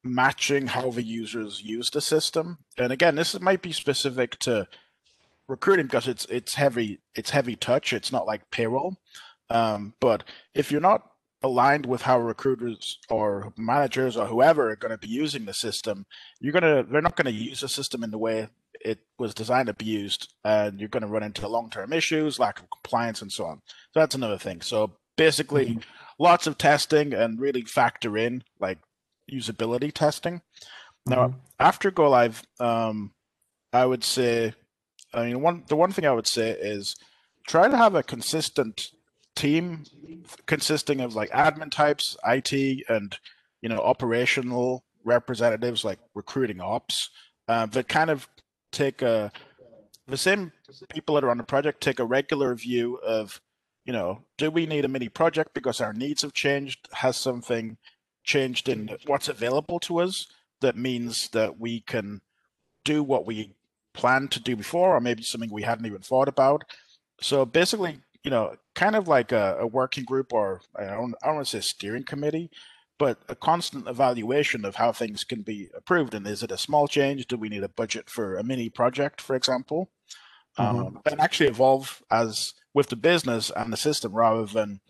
matching 0.04 0.68
how 0.68 0.92
the 0.92 1.04
users 1.04 1.62
use 1.62 1.90
the 1.90 2.02
system. 2.02 2.60
And 2.78 2.92
again, 2.92 3.16
this 3.16 3.40
might 3.40 3.62
be 3.62 3.72
specific 3.72 4.40
to 4.40 4.68
recruiting 5.48 5.86
because 5.86 6.08
it's 6.08 6.26
it's 6.26 6.56
heavy 6.56 7.00
it's 7.16 7.32
heavy 7.32 7.56
touch. 7.56 7.94
It's 7.94 8.12
not 8.12 8.28
like 8.28 8.52
payroll. 8.52 8.98
Um, 9.50 9.94
but 10.00 10.24
if 10.54 10.72
you're 10.72 10.82
not 10.82 11.10
aligned 11.48 11.86
with 11.86 12.04
how 12.04 12.20
recruiters 12.20 13.00
or 13.10 13.54
managers 13.58 14.16
or 14.16 14.28
whoever 14.28 14.70
are 14.70 14.76
going 14.76 14.92
to 14.92 14.98
be 14.98 15.08
using 15.08 15.46
the 15.46 15.54
system, 15.54 16.06
you're 16.40 16.54
gonna 16.54 16.84
they're 16.84 17.02
not 17.02 17.16
going 17.16 17.26
to 17.26 17.32
use 17.32 17.62
the 17.62 17.70
system 17.70 18.04
in 18.04 18.12
the 18.12 18.18
way 18.18 18.48
it 18.82 19.00
was 19.18 19.34
designed 19.34 19.68
to 19.68 19.74
be 19.74 19.86
used, 19.86 20.34
and 20.44 20.80
you're 20.80 20.90
going 20.90 21.02
to 21.02 21.08
run 21.08 21.24
into 21.24 21.48
long-term 21.48 21.94
issues, 21.94 22.40
lack 22.40 22.60
of 22.60 22.70
compliance, 22.70 23.22
and 23.22 23.32
so 23.32 23.46
on. 23.46 23.62
So 23.94 24.00
that's 24.00 24.16
another 24.16 24.38
thing. 24.38 24.62
So 24.62 24.98
basically, 25.16 25.68
mm-hmm. 25.68 25.80
lots 26.20 26.48
of 26.48 26.58
testing 26.58 27.14
and 27.14 27.40
really 27.40 27.64
factor 27.64 28.18
in 28.18 28.44
like 28.60 28.80
usability 29.32 29.92
testing. 29.92 30.36
Mm-hmm. 30.36 31.12
Now, 31.12 31.36
after 31.60 31.92
go 31.92 32.10
live, 32.10 32.44
um, 32.60 33.12
I 33.74 33.86
would 33.86 34.04
say, 34.04 34.54
I 35.14 35.26
mean, 35.26 35.42
one 35.42 35.64
the 35.68 35.76
one 35.76 35.92
thing 35.92 36.06
I 36.06 36.14
would 36.14 36.28
say 36.28 36.52
is 36.52 36.96
try 37.48 37.68
to 37.68 37.78
have 37.78 37.96
a 37.96 38.04
consistent 38.04 38.92
team 39.38 39.84
consisting 40.48 41.00
of 41.00 41.16
like 41.16 41.30
admin 41.30 41.72
types, 41.72 42.18
IT, 42.26 42.84
and 42.90 43.18
you 43.62 43.70
know 43.70 43.80
operational 43.80 44.84
representatives 45.06 45.86
like 45.86 46.00
recruiting 46.16 46.60
ops 46.60 47.10
uh, 47.48 47.66
that 47.68 47.88
kind 47.88 48.10
of 48.10 48.28
take 48.72 49.02
a 49.02 49.32
the 50.08 50.18
same 50.18 50.52
people 50.90 51.16
that 51.16 51.24
are 51.24 51.30
on 51.30 51.38
the 51.38 51.44
project 51.44 51.82
take 51.82 52.00
a 52.00 52.06
regular 52.06 52.54
view 52.56 52.96
of 52.98 53.40
you 53.86 53.94
know 53.94 54.22
do 54.38 54.52
we 54.52 54.66
need 54.66 54.84
a 54.84 54.90
mini 54.90 55.08
project 55.08 55.54
because 55.54 55.80
our 55.80 55.94
needs 55.94 56.24
have 56.24 56.34
changed? 56.34 56.88
Has 56.94 57.16
something 57.16 57.78
changed 58.24 58.68
in 58.68 58.98
what's 59.06 59.30
available 59.30 59.80
to 59.80 60.00
us 60.00 60.28
that 60.60 60.76
means 60.76 61.30
that 61.30 61.60
we 61.60 61.82
can 61.82 62.22
do 62.84 63.04
what 63.04 63.26
we 63.26 63.54
planned 63.94 64.32
to 64.32 64.42
do 64.42 64.56
before 64.56 64.96
or 64.96 65.00
maybe 65.00 65.24
something 65.24 65.52
we 65.52 65.64
hadn't 65.64 65.86
even 65.86 66.02
thought 66.02 66.28
about? 66.28 66.64
So 67.22 67.46
basically 67.46 68.00
you 68.28 68.32
know 68.32 68.56
kind 68.76 68.96
of 68.96 69.08
like 69.08 69.32
a, 69.32 69.58
a 69.60 69.68
working 69.68 70.04
group 70.04 70.34
or 70.34 70.62
i 70.76 70.84
don't, 70.86 71.16
I 71.24 71.28
don't 71.28 71.36
want 71.36 71.48
to 71.48 71.62
say 71.62 71.66
steering 71.66 72.04
committee 72.04 72.52
but 73.00 73.20
a 73.30 73.36
constant 73.36 73.88
evaluation 73.88 74.66
of 74.66 74.76
how 74.76 74.92
things 74.92 75.24
can 75.24 75.44
be 75.44 75.70
approved 75.76 76.14
and 76.14 76.28
is 76.28 76.44
it 76.44 76.52
a 76.52 76.58
small 76.58 76.88
change 76.88 77.28
do 77.28 77.38
we 77.38 77.50
need 77.50 77.64
a 77.64 77.70
budget 77.70 78.10
for 78.10 78.38
a 78.38 78.44
mini 78.44 78.70
project 78.70 79.22
for 79.22 79.36
example 79.36 79.90
mm-hmm. 80.60 80.80
um, 80.80 81.00
and 81.10 81.22
actually 81.22 81.50
evolve 81.50 82.04
as 82.12 82.54
with 82.74 82.90
the 82.90 82.96
business 82.96 83.50
and 83.56 83.72
the 83.72 83.78
system 83.78 84.14
rather 84.14 84.46
than 84.46 84.82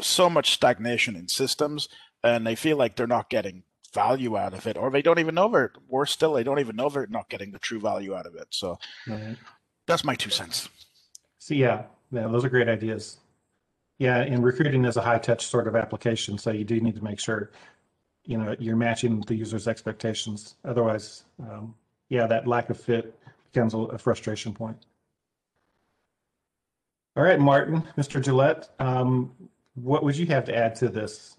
so 0.00 0.28
much 0.28 0.52
stagnation 0.52 1.16
in 1.16 1.28
systems 1.28 1.88
and 2.22 2.46
they 2.46 2.54
feel 2.54 2.76
like 2.76 2.96
they're 2.96 3.06
not 3.06 3.30
getting 3.30 3.62
value 3.92 4.36
out 4.36 4.54
of 4.54 4.66
it, 4.66 4.76
or 4.76 4.90
they 4.90 5.02
don't 5.02 5.18
even 5.18 5.34
know 5.34 5.48
they're 5.48 5.72
worse 5.88 6.12
still, 6.12 6.34
they 6.34 6.44
don't 6.44 6.60
even 6.60 6.76
know 6.76 6.88
they're 6.88 7.06
not 7.08 7.28
getting 7.28 7.50
the 7.50 7.58
true 7.58 7.80
value 7.80 8.14
out 8.14 8.26
of 8.26 8.34
it. 8.34 8.46
So 8.50 8.78
right. 9.06 9.36
that's 9.86 10.04
my 10.04 10.14
two 10.14 10.30
cents. 10.30 10.68
So 11.38 11.54
yeah, 11.54 11.84
yeah, 12.10 12.26
those 12.28 12.44
are 12.44 12.48
great 12.48 12.68
ideas. 12.68 13.18
Yeah, 13.98 14.18
and 14.18 14.42
recruiting 14.42 14.84
is 14.84 14.96
a 14.96 15.02
high 15.02 15.18
touch 15.18 15.46
sort 15.46 15.68
of 15.68 15.76
application, 15.76 16.38
so 16.38 16.50
you 16.50 16.64
do 16.64 16.80
need 16.80 16.96
to 16.96 17.04
make 17.04 17.20
sure 17.20 17.50
you 18.24 18.38
know 18.38 18.56
you're 18.58 18.76
matching 18.76 19.20
the 19.26 19.34
user's 19.34 19.68
expectations. 19.68 20.56
Otherwise, 20.64 21.24
um, 21.40 21.74
yeah, 22.08 22.26
that 22.26 22.46
lack 22.46 22.70
of 22.70 22.80
fit 22.80 23.18
becomes 23.52 23.74
a 23.74 23.98
frustration 23.98 24.54
point. 24.54 24.76
All 27.16 27.24
right, 27.24 27.40
Martin, 27.40 27.82
Mr. 27.98 28.22
Gillet, 28.22 28.68
um, 28.78 29.32
what 29.74 30.04
would 30.04 30.16
you 30.16 30.26
have 30.26 30.44
to 30.44 30.56
add 30.56 30.74
to 30.76 30.88
this? 30.88 31.36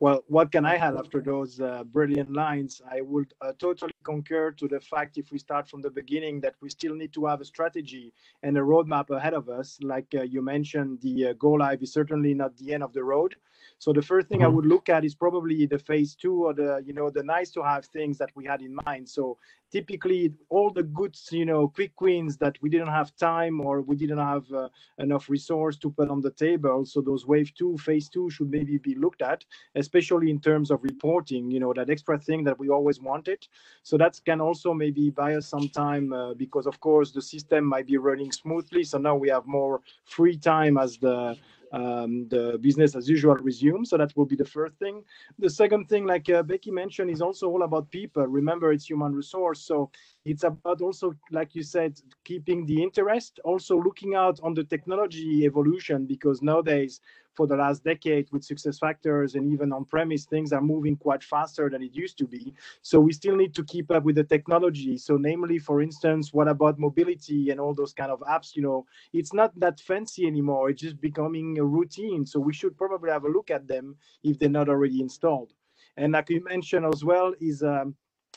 Well, 0.00 0.24
what 0.28 0.50
can 0.50 0.64
I 0.64 0.76
add 0.76 0.96
after 0.96 1.20
those 1.20 1.60
uh, 1.60 1.84
brilliant 1.84 2.32
lines? 2.32 2.80
I 2.90 3.02
would 3.02 3.34
uh, 3.42 3.52
totally 3.58 3.92
concur 4.02 4.50
to 4.52 4.66
the 4.66 4.80
fact 4.80 5.18
if 5.18 5.30
we 5.30 5.38
start 5.38 5.68
from 5.68 5.82
the 5.82 5.90
beginning 5.90 6.40
that 6.40 6.54
we 6.62 6.70
still 6.70 6.94
need 6.94 7.12
to 7.12 7.26
have 7.26 7.42
a 7.42 7.44
strategy 7.44 8.14
and 8.42 8.56
a 8.56 8.62
roadmap 8.62 9.10
ahead 9.10 9.34
of 9.34 9.50
us. 9.50 9.78
Like 9.82 10.06
uh, 10.14 10.22
you 10.22 10.40
mentioned, 10.40 11.02
the 11.02 11.26
uh, 11.26 11.32
go 11.34 11.50
live 11.50 11.82
is 11.82 11.92
certainly 11.92 12.32
not 12.32 12.56
the 12.56 12.72
end 12.72 12.82
of 12.82 12.94
the 12.94 13.04
road. 13.04 13.36
So 13.80 13.94
the 13.94 14.02
first 14.02 14.28
thing 14.28 14.40
mm-hmm. 14.40 14.52
I 14.52 14.54
would 14.54 14.66
look 14.66 14.90
at 14.90 15.06
is 15.06 15.14
probably 15.14 15.64
the 15.64 15.78
phase 15.78 16.14
two 16.14 16.44
or 16.44 16.52
the 16.52 16.82
you 16.84 16.92
know 16.92 17.08
the 17.08 17.22
nice 17.22 17.50
to 17.52 17.62
have 17.62 17.86
things 17.86 18.18
that 18.18 18.28
we 18.34 18.44
had 18.44 18.60
in 18.60 18.76
mind. 18.84 19.08
So 19.08 19.38
typically 19.72 20.34
all 20.50 20.70
the 20.70 20.82
good 20.82 21.16
you 21.30 21.46
know 21.46 21.66
quick 21.68 21.98
wins 21.98 22.36
that 22.36 22.56
we 22.60 22.68
didn't 22.68 22.92
have 23.00 23.16
time 23.16 23.58
or 23.58 23.80
we 23.80 23.96
didn't 23.96 24.18
have 24.18 24.44
uh, 24.52 24.68
enough 24.98 25.30
resource 25.30 25.78
to 25.78 25.90
put 25.90 26.10
on 26.10 26.20
the 26.20 26.30
table. 26.30 26.84
So 26.84 27.00
those 27.00 27.26
wave 27.26 27.54
two, 27.54 27.78
phase 27.78 28.10
two 28.10 28.28
should 28.28 28.50
maybe 28.50 28.76
be 28.76 28.94
looked 28.96 29.22
at, 29.22 29.46
especially 29.74 30.28
in 30.28 30.40
terms 30.40 30.70
of 30.70 30.84
reporting. 30.84 31.50
You 31.50 31.60
know 31.60 31.72
that 31.72 31.88
extra 31.88 32.18
thing 32.18 32.44
that 32.44 32.58
we 32.58 32.68
always 32.68 33.00
wanted. 33.00 33.48
So 33.82 33.96
that 33.96 34.20
can 34.26 34.42
also 34.42 34.74
maybe 34.74 35.08
buy 35.08 35.36
us 35.36 35.46
some 35.46 35.70
time 35.70 36.12
uh, 36.12 36.34
because 36.34 36.66
of 36.66 36.80
course 36.80 37.12
the 37.12 37.22
system 37.22 37.64
might 37.64 37.86
be 37.86 37.96
running 37.96 38.30
smoothly. 38.30 38.84
So 38.84 38.98
now 38.98 39.16
we 39.16 39.30
have 39.30 39.46
more 39.46 39.80
free 40.04 40.36
time 40.36 40.76
as 40.76 40.98
the 40.98 41.38
um, 41.72 42.28
the 42.28 42.58
business 42.60 42.94
as 42.96 43.08
usual 43.08 43.34
resume. 43.36 43.84
So 43.84 43.96
that 43.96 44.16
will 44.16 44.26
be 44.26 44.36
the 44.36 44.44
first 44.44 44.76
thing. 44.78 45.02
The 45.38 45.50
second 45.50 45.88
thing, 45.88 46.06
like 46.06 46.28
uh, 46.30 46.42
Becky 46.42 46.70
mentioned, 46.70 47.10
is 47.10 47.22
also 47.22 47.48
all 47.48 47.62
about 47.62 47.90
people. 47.90 48.26
Remember, 48.26 48.72
it's 48.72 48.88
human 48.88 49.14
resource. 49.14 49.60
So 49.60 49.90
it's 50.24 50.44
about 50.44 50.82
also, 50.82 51.14
like 51.30 51.54
you 51.54 51.62
said, 51.62 51.98
keeping 52.24 52.66
the 52.66 52.82
interest, 52.82 53.40
also 53.44 53.80
looking 53.80 54.14
out 54.14 54.38
on 54.42 54.52
the 54.52 54.64
technology 54.64 55.44
evolution, 55.44 56.04
because 56.04 56.42
nowadays, 56.42 57.00
for 57.32 57.46
the 57.46 57.56
last 57.56 57.84
decade, 57.84 58.28
with 58.30 58.42
SuccessFactors 58.42 59.34
and 59.34 59.50
even 59.50 59.72
on 59.72 59.86
premise, 59.86 60.26
things 60.26 60.52
are 60.52 60.60
moving 60.60 60.96
quite 60.96 61.24
faster 61.24 61.70
than 61.70 61.82
it 61.82 61.94
used 61.94 62.18
to 62.18 62.26
be. 62.26 62.52
So 62.82 63.00
we 63.00 63.12
still 63.12 63.34
need 63.34 63.54
to 63.54 63.64
keep 63.64 63.90
up 63.90 64.02
with 64.02 64.16
the 64.16 64.24
technology. 64.24 64.98
So, 64.98 65.16
namely, 65.16 65.58
for 65.58 65.80
instance, 65.80 66.34
what 66.34 66.48
about 66.48 66.78
mobility 66.78 67.50
and 67.50 67.58
all 67.58 67.72
those 67.72 67.94
kind 67.94 68.10
of 68.10 68.20
apps? 68.20 68.54
You 68.54 68.62
know, 68.62 68.86
it's 69.14 69.32
not 69.32 69.58
that 69.58 69.80
fancy 69.80 70.26
anymore. 70.26 70.68
It's 70.68 70.82
just 70.82 71.00
becoming 71.00 71.58
a 71.58 71.64
routine. 71.64 72.26
So 72.26 72.40
we 72.40 72.52
should 72.52 72.76
probably 72.76 73.10
have 73.10 73.24
a 73.24 73.30
look 73.30 73.50
at 73.50 73.66
them 73.66 73.96
if 74.22 74.38
they're 74.38 74.50
not 74.50 74.68
already 74.68 75.00
installed. 75.00 75.54
And 75.96 76.12
like 76.12 76.28
you 76.28 76.44
mentioned 76.44 76.86
as 76.92 77.04
well, 77.04 77.32
is 77.40 77.62
um, 77.62 77.94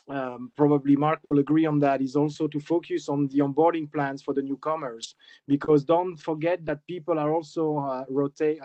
um, 0.08 0.52
probably 0.56 0.96
Mark 0.96 1.20
will 1.30 1.38
agree 1.38 1.66
on 1.66 1.78
that, 1.80 2.02
is 2.02 2.16
also 2.16 2.46
to 2.48 2.60
focus 2.60 3.08
on 3.08 3.26
the 3.28 3.38
onboarding 3.38 3.90
plans 3.90 4.22
for 4.22 4.34
the 4.34 4.42
newcomers. 4.42 5.14
Because 5.48 5.84
don't 5.84 6.16
forget 6.16 6.64
that 6.66 6.86
people 6.86 7.18
are 7.18 7.32
also 7.32 7.78
uh, 7.78 8.04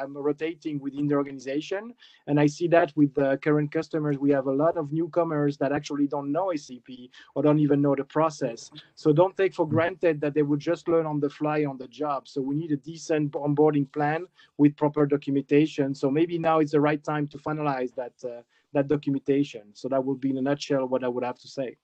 um, 0.02 0.18
rotating 0.18 0.80
within 0.80 1.08
the 1.08 1.16
organization. 1.16 1.94
And 2.28 2.40
I 2.40 2.48
see 2.48 2.68
that 2.70 2.92
with 2.96 3.14
the 3.14 3.38
current 3.42 3.72
customers, 3.72 4.18
we 4.18 4.32
have 4.32 4.48
a 4.48 4.52
lot 4.52 4.78
of 4.78 4.92
newcomers 4.92 5.58
that 5.58 5.72
actually 5.72 6.08
don't 6.08 6.32
know 6.32 6.52
SAP 6.56 6.90
or 7.36 7.44
don't 7.44 7.60
even 7.60 7.82
know 7.82 7.96
the 7.96 8.04
process. 8.04 8.70
So 8.96 9.14
don't 9.14 9.38
take 9.38 9.54
for 9.54 9.68
granted 9.68 10.20
that 10.22 10.34
they 10.34 10.44
would 10.44 10.60
just 10.60 10.88
learn 10.88 11.06
on 11.06 11.20
the 11.20 11.30
fly 11.30 11.66
on 11.66 11.78
the 11.78 11.88
job. 11.88 12.28
So 12.28 12.42
we 12.42 12.56
need 12.56 12.72
a 12.72 12.78
decent 12.78 13.32
onboarding 13.32 13.92
plan 13.92 14.26
with 14.58 14.76
proper 14.76 15.06
documentation. 15.06 15.96
So 15.96 16.12
maybe 16.12 16.38
now 16.38 16.60
it's 16.60 16.74
the 16.74 16.82
right 16.82 17.04
time 17.04 17.28
to 17.28 17.38
finalize 17.38 17.96
that. 17.96 18.14
Uh, 18.24 18.42
that 18.74 18.88
documentation. 18.88 19.64
So 19.74 19.88
that 19.90 20.04
would 20.04 20.20
be 20.20 20.30
in 20.32 20.38
a 20.38 20.42
nutshell 20.42 20.88
what 20.88 21.04
I 21.04 21.08
would 21.08 21.24
have 21.24 21.40
to 21.40 21.48
say. 21.48 21.78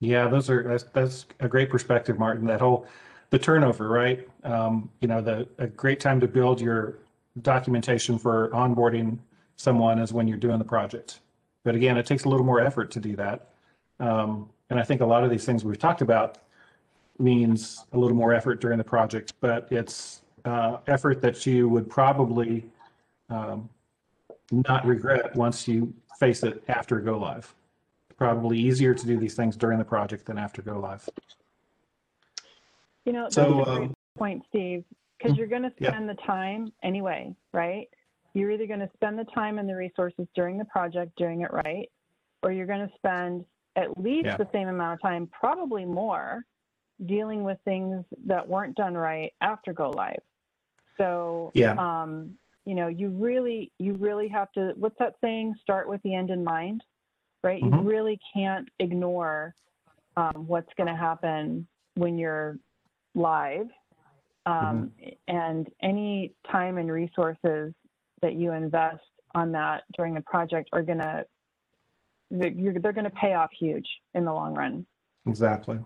Yeah, 0.00 0.28
those 0.28 0.50
are 0.50 0.62
that's 0.62 0.84
that's 0.92 1.26
a 1.40 1.48
great 1.48 1.70
perspective, 1.70 2.18
Martin. 2.18 2.46
That 2.46 2.60
whole 2.60 2.86
the 3.30 3.38
turnover, 3.38 3.88
right? 3.88 4.28
Um, 4.44 4.90
you 5.00 5.08
know, 5.08 5.20
the 5.20 5.48
a 5.58 5.66
great 5.66 6.00
time 6.00 6.20
to 6.20 6.28
build 6.28 6.60
your 6.60 6.98
documentation 7.40 8.18
for 8.18 8.50
onboarding 8.50 9.18
someone 9.56 9.98
is 9.98 10.12
when 10.12 10.26
you're 10.26 10.38
doing 10.38 10.58
the 10.58 10.64
project. 10.64 11.20
But 11.64 11.74
again, 11.74 11.96
it 11.96 12.04
takes 12.06 12.24
a 12.24 12.28
little 12.28 12.44
more 12.44 12.60
effort 12.60 12.90
to 12.92 13.00
do 13.00 13.14
that. 13.16 13.52
Um, 14.00 14.50
and 14.70 14.80
I 14.80 14.82
think 14.82 15.00
a 15.00 15.06
lot 15.06 15.22
of 15.22 15.30
these 15.30 15.44
things 15.44 15.64
we've 15.64 15.78
talked 15.78 16.02
about 16.02 16.38
means 17.18 17.84
a 17.92 17.98
little 17.98 18.16
more 18.16 18.34
effort 18.34 18.60
during 18.60 18.78
the 18.78 18.84
project, 18.84 19.34
but 19.40 19.68
it's 19.70 20.22
uh, 20.44 20.78
effort 20.88 21.22
that 21.22 21.46
you 21.46 21.68
would 21.68 21.88
probably 21.88 22.66
um, 23.30 23.68
not 24.50 24.84
regret 24.84 25.34
once 25.36 25.68
you 25.68 25.92
face 26.22 26.44
it 26.44 26.62
after 26.68 27.00
go 27.00 27.18
live. 27.18 27.52
Probably 28.16 28.56
easier 28.56 28.94
to 28.94 29.06
do 29.06 29.18
these 29.18 29.34
things 29.34 29.56
during 29.56 29.78
the 29.78 29.84
project 29.84 30.24
than 30.26 30.38
after 30.38 30.62
go 30.62 30.78
live. 30.78 31.08
You 33.04 33.12
know, 33.12 33.24
that's 33.24 33.34
so, 33.34 33.62
a 33.62 33.64
great 33.64 33.88
um, 33.88 33.94
point, 34.16 34.44
Steve, 34.48 34.84
because 35.18 35.36
you're 35.36 35.48
going 35.48 35.64
to 35.64 35.72
spend 35.82 36.06
yeah. 36.06 36.14
the 36.14 36.20
time 36.24 36.72
anyway, 36.84 37.34
right? 37.52 37.88
You're 38.34 38.52
either 38.52 38.68
going 38.68 38.78
to 38.78 38.90
spend 38.94 39.18
the 39.18 39.26
time 39.34 39.58
and 39.58 39.68
the 39.68 39.74
resources 39.74 40.28
during 40.36 40.58
the 40.58 40.64
project 40.66 41.10
doing 41.16 41.40
it 41.40 41.52
right, 41.52 41.90
or 42.44 42.52
you're 42.52 42.66
going 42.66 42.86
to 42.86 42.94
spend 42.96 43.44
at 43.74 43.98
least 43.98 44.26
yeah. 44.26 44.36
the 44.36 44.46
same 44.52 44.68
amount 44.68 44.94
of 44.94 45.02
time, 45.02 45.26
probably 45.26 45.84
more, 45.84 46.44
dealing 47.06 47.42
with 47.42 47.58
things 47.64 48.04
that 48.26 48.46
weren't 48.46 48.76
done 48.76 48.94
right 48.94 49.32
after 49.40 49.72
go 49.72 49.90
live. 49.90 50.22
So, 50.98 51.50
Yeah. 51.52 51.74
um, 51.78 52.38
you 52.64 52.74
know, 52.74 52.88
you 52.88 53.08
really, 53.10 53.72
you 53.78 53.94
really 53.94 54.28
have 54.28 54.50
to, 54.52 54.72
what's 54.76 54.96
that 54.98 55.14
saying? 55.20 55.54
Start 55.60 55.88
with 55.88 56.00
the 56.02 56.14
end 56.14 56.30
in 56.30 56.44
mind, 56.44 56.82
right? 57.42 57.60
You 57.60 57.70
Mhm. 57.70 57.86
really 57.86 58.18
can't 58.32 58.68
ignore 58.78 59.54
um, 60.16 60.46
what's 60.46 60.72
going 60.74 60.88
to 60.88 60.94
happen 60.94 61.66
when 61.94 62.18
you're 62.18 62.58
live. 63.14 63.68
Um, 64.46 64.92
And 65.28 65.72
any 65.80 66.34
time 66.50 66.78
and 66.78 66.90
resources 66.90 67.72
that 68.20 68.34
you 68.34 68.52
invest 68.52 69.04
on 69.34 69.52
that 69.52 69.84
during 69.96 70.16
a 70.16 70.20
project 70.22 70.68
are 70.72 70.82
going 70.82 70.98
to, 70.98 71.26
they're, 72.30 72.50
they're 72.80 72.92
going 72.92 73.04
to 73.04 73.10
pay 73.10 73.34
off 73.34 73.50
huge 73.58 73.88
in 74.14 74.24
the 74.24 74.32
long 74.32 74.54
run. 74.54 74.86
Exactly. 75.26 75.78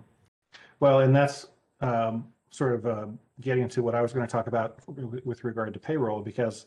Well, 0.81 1.01
and 1.01 1.15
that's 1.15 1.49
um, 1.81 2.33
sort 2.57 2.75
of 2.75 2.87
uh, 2.87 3.07
getting 3.41 3.69
to 3.69 3.83
what 3.83 3.95
I 3.95 4.01
was 4.01 4.15
going 4.15 4.27
to 4.27 4.31
talk 4.33 4.47
about 4.47 4.81
with 4.87 5.45
regard 5.45 5.75
to 5.75 5.81
payroll, 5.81 6.23
because 6.23 6.67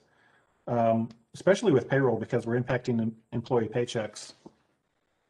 um, 0.68 1.10
especially 1.34 1.72
with 1.72 1.90
payroll, 1.90 2.18
because 2.18 2.46
we're 2.46 2.62
impacting 2.62 3.12
employee 3.32 3.68
paychecks, 3.68 4.34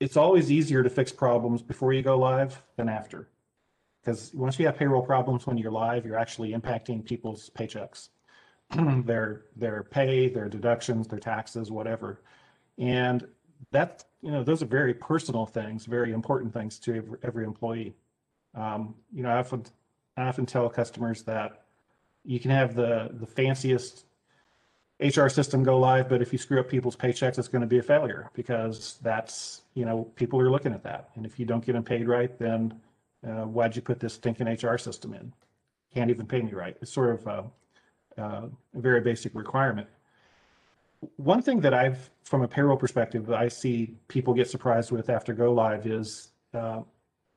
it's 0.02 0.18
always 0.18 0.52
easier 0.52 0.84
to 0.84 0.90
fix 0.90 1.14
problems 1.14 1.62
before 1.62 1.94
you 1.94 2.02
go 2.02 2.18
live 2.18 2.62
than 2.76 2.90
after. 2.90 3.30
Because 4.02 4.34
once 4.34 4.60
you 4.60 4.66
have 4.66 4.78
payroll 4.78 5.02
problems 5.02 5.48
when 5.48 5.58
you're 5.58 5.72
live, 5.72 6.06
you're 6.06 6.18
actually 6.18 6.52
impacting 6.52 7.06
people's 7.06 7.50
paychecks, 7.58 8.10
their 9.06 9.46
their 9.56 9.84
pay, 9.84 10.28
their 10.28 10.50
deductions, 10.50 11.08
their 11.08 11.20
taxes, 11.20 11.72
whatever. 11.72 12.22
And 12.78 13.26
that 13.72 14.04
you 14.22 14.32
know 14.32 14.44
those 14.44 14.62
are 14.62 14.66
very 14.68 14.94
personal 14.94 15.46
things, 15.46 15.86
very 15.86 16.12
important 16.12 16.54
things 16.54 16.80
to 16.80 16.96
every, 16.96 17.18
every 17.24 17.46
employee. 17.46 17.96
Um, 18.56 18.96
you 19.14 19.24
know, 19.24 19.30
I 19.30 19.38
often 19.38 19.64
I 20.20 20.28
often 20.28 20.46
tell 20.46 20.70
customers 20.70 21.24
that 21.24 21.64
you 22.24 22.40
can 22.40 22.52
have 22.52 22.76
the 22.76 23.10
the 23.14 23.26
fanciest 23.26 24.06
HR 25.00 25.30
system 25.30 25.64
go 25.64 25.80
live, 25.80 26.10
but 26.10 26.22
if 26.22 26.34
you 26.34 26.38
screw 26.38 26.60
up 26.60 26.68
people's 26.68 26.96
paychecks, 26.96 27.40
it's 27.40 27.48
going 27.48 27.62
to 27.62 27.68
be 27.68 27.78
a 27.78 27.84
failure 27.84 28.30
because 28.34 28.98
that's 29.02 29.62
you 29.74 29.86
know 29.86 30.04
people 30.16 30.40
are 30.40 30.52
looking 30.52 30.74
at 30.74 30.84
that, 30.84 31.10
and 31.16 31.26
if 31.26 31.40
you 31.40 31.46
don't 31.46 31.66
get 31.66 31.74
them 31.74 31.84
paid 31.84 32.08
right, 32.08 32.38
then 32.38 32.80
uh, 33.26 33.46
why'd 33.46 33.76
you 33.76 33.82
put 33.82 34.00
this 34.00 34.14
stinking 34.16 34.48
HR 34.48 34.78
system 34.78 35.14
in? 35.14 35.34
Can't 35.94 36.10
even 36.10 36.26
pay 36.26 36.42
me 36.42 36.54
right. 36.54 36.76
It's 36.82 36.92
sort 36.92 37.12
of 37.16 37.28
a, 37.28 38.22
a 38.22 38.50
very 38.74 39.02
basic 39.02 39.34
requirement 39.36 39.88
one 41.16 41.42
thing 41.42 41.62
that 41.62 41.74
I've, 41.74 42.10
from 42.24 42.42
a 42.42 42.48
payroll 42.48 42.78
perspective, 42.78 43.32
I 43.32 43.48
see 43.48 43.96
people 44.08 44.34
get 44.34 44.50
surprised 44.50 44.92
with 44.92 45.10
after 45.10 45.34
go 45.34 45.54
live 45.54 45.88
is, 45.88 46.30
uh, 46.54 46.82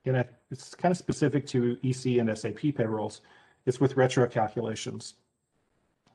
and 0.05 0.17
it- 0.17 0.35
it's 0.51 0.75
kind 0.75 0.91
of 0.93 0.99
specific 0.99 1.47
to 1.49 1.79
EC 1.83 2.19
and 2.19 2.29
SAP 2.31 2.73
payrolls. 2.73 3.21
It's 3.67 3.81
with 3.81 3.97
retro 3.97 4.27
calculations. 4.27 5.15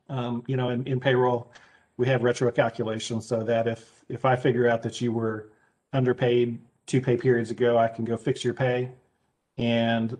Um, 0.08 0.42
you 0.46 0.56
know, 0.56 0.70
in, 0.70 0.86
in 0.86 1.00
payroll, 1.00 1.52
we 1.96 2.06
have 2.06 2.22
retro 2.22 2.50
calculations 2.52 3.26
so 3.26 3.42
that 3.42 3.66
if 3.66 4.04
if 4.08 4.24
I 4.24 4.36
figure 4.36 4.68
out 4.68 4.82
that 4.82 5.00
you 5.00 5.12
were 5.12 5.50
underpaid 5.92 6.60
two 6.86 7.00
pay 7.00 7.16
periods 7.16 7.50
ago, 7.50 7.76
I 7.76 7.88
can 7.88 8.04
go 8.04 8.16
fix 8.16 8.44
your 8.44 8.54
pay, 8.54 8.90
and 9.58 10.16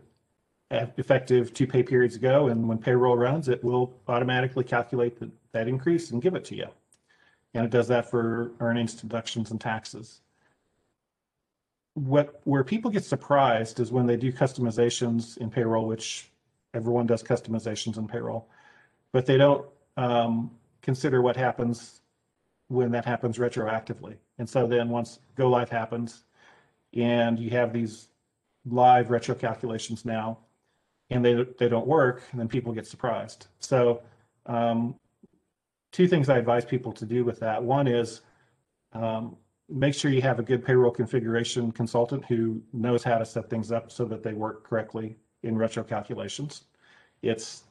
effective 0.71 1.55
two 1.55 1.67
pay 1.67 1.83
periods 1.83 2.17
ago, 2.17 2.49
and 2.49 2.69
when 2.69 2.79
payroll 2.79 3.17
runs, 3.17 3.49
it 3.49 3.63
will 3.65 3.95
automatically 4.09 4.65
calculate 4.65 5.19
the, 5.19 5.31
that 5.53 5.69
increase 5.69 6.11
and 6.11 6.21
give 6.21 6.35
it 6.35 6.45
to 6.47 6.55
you 6.55 6.69
and 7.55 7.65
it 7.65 7.71
does 7.71 7.89
that 7.89 8.11
for 8.11 8.53
earnings, 8.61 8.95
deductions, 8.95 9.51
and 9.51 9.61
taxes. 9.61 10.21
What 11.99 12.41
where 12.45 12.63
people 12.63 12.91
get 12.91 13.05
surprised 13.05 13.81
is 13.81 13.91
when 13.91 14.07
they 14.07 14.17
do 14.17 14.33
customizations 14.33 15.37
in 15.39 15.51
payroll, 15.51 15.87
which 15.87 16.31
everyone 16.73 17.07
does 17.07 17.23
customizations 17.23 17.97
in 17.97 18.07
payroll, 18.07 18.49
but 19.13 19.27
they 19.27 19.37
don't 19.37 19.67
um, 19.97 20.53
consider 20.81 21.21
what 21.23 21.37
happens 21.37 22.01
when 22.69 22.93
that 22.93 23.05
happens 23.05 23.39
retroactively. 23.39 24.17
And 24.39 24.49
so 24.49 24.67
then 24.67 24.91
once 24.91 25.19
go 25.35 25.49
live 25.49 25.71
happens, 25.71 26.25
and 26.95 27.39
you 27.39 27.51
have 27.51 27.73
these 27.73 28.09
live 28.65 29.11
retro 29.11 29.35
calculations 29.35 30.05
now, 30.05 30.39
and 31.11 31.25
they 31.25 31.45
they 31.59 31.69
don't 31.69 31.87
work, 31.87 32.23
and 32.31 32.39
then 32.39 32.49
people 32.49 32.73
get 32.73 32.87
surprised. 32.87 33.49
So 33.59 34.03
um, 34.47 34.95
two 35.91 36.07
things 36.07 36.29
I 36.29 36.39
advise 36.39 36.65
people 36.65 36.93
to 36.93 37.05
do 37.05 37.25
with 37.25 37.41
that. 37.41 37.63
One 37.63 37.89
is 37.89 38.21
um, 38.93 39.37
make 39.69 39.95
sure 39.95 40.11
you 40.11 40.23
have 40.23 40.39
a 40.39 40.43
good 40.43 40.65
payroll 40.65 40.91
configuration 40.91 41.71
consultant 41.73 42.25
who 42.25 42.61
knows 42.73 43.03
how 43.03 43.19
to 43.19 43.25
set 43.25 43.51
things 43.51 43.71
up 43.71 43.93
so 43.93 44.05
that 44.07 44.23
they 44.23 44.33
work 44.33 44.65
correctly 44.65 45.17
in 45.43 45.57
retro 45.57 45.85
calculations. 45.85 46.65
It's 47.23 47.65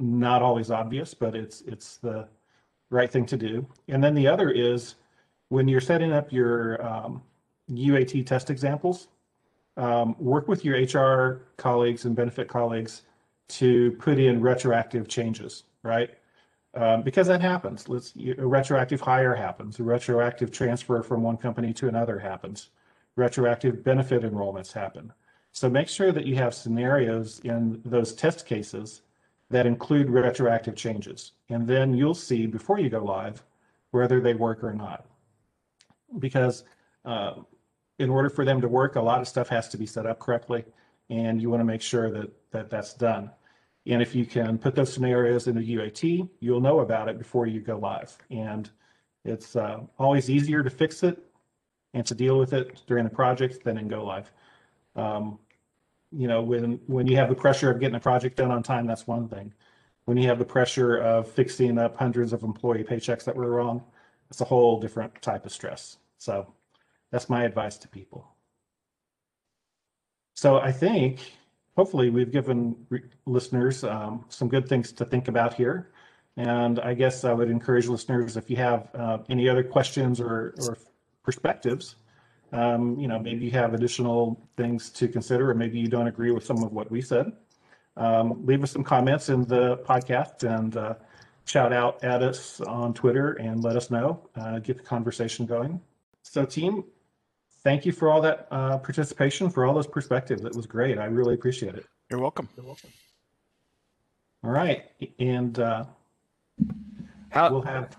not 0.00 0.42
always 0.42 0.70
obvious, 0.70 1.14
but 1.14 1.34
it's 1.34 1.62
it's 1.62 1.96
the 1.96 2.28
right 2.90 3.10
thing 3.10 3.26
to 3.26 3.36
do. 3.36 3.66
And 3.88 4.02
then 4.02 4.14
the 4.14 4.26
other 4.26 4.50
is 4.50 4.94
when 5.48 5.68
you're 5.68 5.80
setting 5.80 6.12
up 6.12 6.32
your 6.32 6.84
um, 6.86 7.22
UAT 7.70 8.26
test 8.26 8.50
examples, 8.50 9.08
um, 9.76 10.16
work 10.18 10.48
with 10.48 10.64
your 10.64 10.78
HR 10.78 11.42
colleagues 11.56 12.04
and 12.04 12.16
benefit 12.16 12.48
colleagues 12.48 13.02
to 13.48 13.92
put 13.92 14.18
in 14.18 14.40
retroactive 14.40 15.08
changes, 15.08 15.64
right? 15.82 16.10
Um, 16.78 17.02
because 17.02 17.26
that 17.26 17.40
happens. 17.40 17.88
Let's 17.88 18.14
a 18.16 18.46
retroactive 18.46 19.00
hire 19.00 19.34
happens. 19.34 19.80
A 19.80 19.82
retroactive 19.82 20.52
transfer 20.52 21.02
from 21.02 21.24
one 21.24 21.36
company 21.36 21.72
to 21.72 21.88
another 21.88 22.20
happens. 22.20 22.68
Retroactive 23.16 23.82
benefit 23.82 24.22
enrollments 24.22 24.72
happen. 24.72 25.12
So 25.50 25.68
make 25.68 25.88
sure 25.88 26.12
that 26.12 26.24
you 26.24 26.36
have 26.36 26.54
scenarios 26.54 27.40
in 27.40 27.82
those 27.84 28.12
test 28.12 28.46
cases 28.46 29.02
that 29.50 29.66
include 29.66 30.08
retroactive 30.08 30.76
changes, 30.76 31.32
and 31.48 31.66
then 31.66 31.94
you'll 31.94 32.14
see 32.14 32.46
before 32.46 32.78
you 32.78 32.88
go 32.88 33.02
live 33.02 33.42
whether 33.90 34.20
they 34.20 34.34
work 34.34 34.62
or 34.62 34.72
not. 34.72 35.04
Because 36.20 36.62
uh, 37.04 37.32
in 37.98 38.08
order 38.08 38.30
for 38.30 38.44
them 38.44 38.60
to 38.60 38.68
work, 38.68 38.94
a 38.94 39.00
lot 39.00 39.20
of 39.20 39.26
stuff 39.26 39.48
has 39.48 39.68
to 39.70 39.78
be 39.78 39.86
set 39.86 40.06
up 40.06 40.20
correctly, 40.20 40.64
and 41.10 41.42
you 41.42 41.50
want 41.50 41.60
to 41.60 41.64
make 41.64 41.82
sure 41.82 42.08
that 42.12 42.30
that 42.52 42.70
that's 42.70 42.94
done. 42.94 43.32
And 43.88 44.02
if 44.02 44.14
you 44.14 44.26
can 44.26 44.58
put 44.58 44.74
those 44.74 44.92
scenarios 44.92 45.46
in 45.46 45.56
the 45.56 45.76
UAT, 45.76 46.28
you'll 46.40 46.60
know 46.60 46.80
about 46.80 47.08
it 47.08 47.18
before 47.18 47.46
you 47.46 47.60
go 47.60 47.78
live. 47.78 48.16
And 48.30 48.70
it's 49.24 49.56
uh, 49.56 49.80
always 49.98 50.28
easier 50.28 50.62
to 50.62 50.70
fix 50.70 51.02
it 51.02 51.18
and 51.94 52.06
to 52.06 52.14
deal 52.14 52.38
with 52.38 52.52
it 52.52 52.82
during 52.86 53.04
the 53.04 53.10
project 53.10 53.64
than 53.64 53.78
in 53.78 53.88
go 53.88 54.04
live. 54.04 54.30
Um, 54.94 55.38
you 56.12 56.28
know, 56.28 56.42
when 56.42 56.80
when 56.86 57.06
you 57.06 57.16
have 57.16 57.28
the 57.28 57.34
pressure 57.34 57.70
of 57.70 57.80
getting 57.80 57.94
a 57.94 58.00
project 58.00 58.36
done 58.36 58.50
on 58.50 58.62
time, 58.62 58.86
that's 58.86 59.06
one 59.06 59.26
thing. 59.28 59.52
When 60.04 60.16
you 60.16 60.28
have 60.28 60.38
the 60.38 60.44
pressure 60.44 60.98
of 60.98 61.30
fixing 61.30 61.78
up 61.78 61.96
hundreds 61.96 62.32
of 62.32 62.42
employee 62.42 62.84
paychecks 62.84 63.24
that 63.24 63.36
were 63.36 63.50
wrong, 63.50 63.82
it's 64.30 64.40
a 64.40 64.44
whole 64.44 64.80
different 64.80 65.20
type 65.22 65.46
of 65.46 65.52
stress. 65.52 65.98
So 66.18 66.52
that's 67.10 67.28
my 67.28 67.44
advice 67.44 67.78
to 67.78 67.88
people. 67.88 68.26
So 70.34 70.58
I 70.58 70.72
think 70.72 71.20
hopefully 71.78 72.10
we've 72.10 72.32
given 72.32 72.74
listeners 73.24 73.84
um, 73.84 74.24
some 74.28 74.48
good 74.48 74.68
things 74.68 74.90
to 74.90 75.04
think 75.04 75.28
about 75.28 75.54
here. 75.54 75.92
And 76.36 76.80
I 76.80 76.92
guess 76.92 77.24
I 77.24 77.32
would 77.32 77.48
encourage 77.48 77.86
listeners 77.86 78.36
if 78.36 78.50
you 78.50 78.56
have 78.56 78.90
uh, 78.96 79.18
any 79.28 79.48
other 79.48 79.62
questions 79.62 80.20
or, 80.20 80.54
or 80.58 80.76
perspectives, 81.22 81.94
um, 82.52 82.98
you 82.98 83.06
know, 83.06 83.20
maybe 83.20 83.44
you 83.44 83.52
have 83.52 83.74
additional 83.74 84.40
things 84.56 84.90
to 84.90 85.06
consider, 85.06 85.52
or 85.52 85.54
maybe 85.54 85.78
you 85.78 85.86
don't 85.86 86.08
agree 86.08 86.32
with 86.32 86.44
some 86.44 86.64
of 86.64 86.72
what 86.72 86.90
we 86.90 87.00
said. 87.00 87.30
Um, 87.96 88.44
leave 88.44 88.64
us 88.64 88.72
some 88.72 88.82
comments 88.82 89.28
in 89.28 89.44
the 89.44 89.76
podcast 89.78 90.42
and 90.42 90.76
uh, 90.76 90.94
shout 91.44 91.72
out 91.72 92.02
at 92.02 92.24
us 92.24 92.60
on 92.62 92.92
Twitter 92.92 93.34
and 93.34 93.62
let 93.62 93.76
us 93.76 93.88
know, 93.88 94.28
uh, 94.34 94.58
get 94.58 94.78
the 94.78 94.82
conversation 94.82 95.46
going. 95.46 95.80
So, 96.24 96.44
team, 96.44 96.82
thank 97.64 97.84
you 97.86 97.92
for 97.92 98.10
all 98.10 98.20
that 98.22 98.48
uh, 98.50 98.78
participation, 98.78 99.50
for 99.50 99.64
all 99.66 99.74
those 99.74 99.86
perspectives. 99.86 100.44
It 100.44 100.54
was 100.54 100.66
great. 100.66 100.98
I 100.98 101.04
really 101.06 101.34
appreciate 101.34 101.74
it. 101.74 101.86
You're 102.10 102.20
welcome. 102.20 102.48
You're 102.56 102.66
welcome. 102.66 102.90
All 104.44 104.50
right, 104.50 104.84
and 105.18 105.58
uh, 105.58 105.84
How, 107.30 107.50
we'll 107.50 107.62
have. 107.62 107.96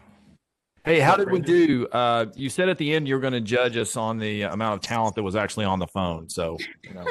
Hey, 0.85 0.99
how 1.01 1.17
did 1.17 1.29
we 1.29 1.39
do? 1.39 1.85
Uh, 1.87 2.27
you 2.35 2.49
said 2.49 2.69
at 2.69 2.77
the 2.77 2.93
end 2.93 3.07
you 3.07 3.13
were 3.15 3.19
going 3.21 3.33
to 3.33 3.41
judge 3.41 3.75
us 3.75 3.97
on 3.97 4.17
the 4.17 4.43
amount 4.43 4.75
of 4.75 4.81
talent 4.81 5.15
that 5.15 5.23
was 5.23 5.35
actually 5.35 5.65
on 5.65 5.77
the 5.79 5.87
phone. 5.87 6.29
So, 6.29 6.57
you 6.83 6.93
know, 6.93 7.05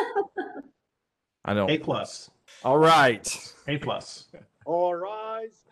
I 1.45 1.53
A 1.53 1.55
don't. 1.55 1.83
plus, 1.83 2.31
All 2.65 2.79
right. 2.79 3.53
A 3.69 3.77
plus, 3.77 4.29
All 4.65 4.95
rise. 4.95 5.63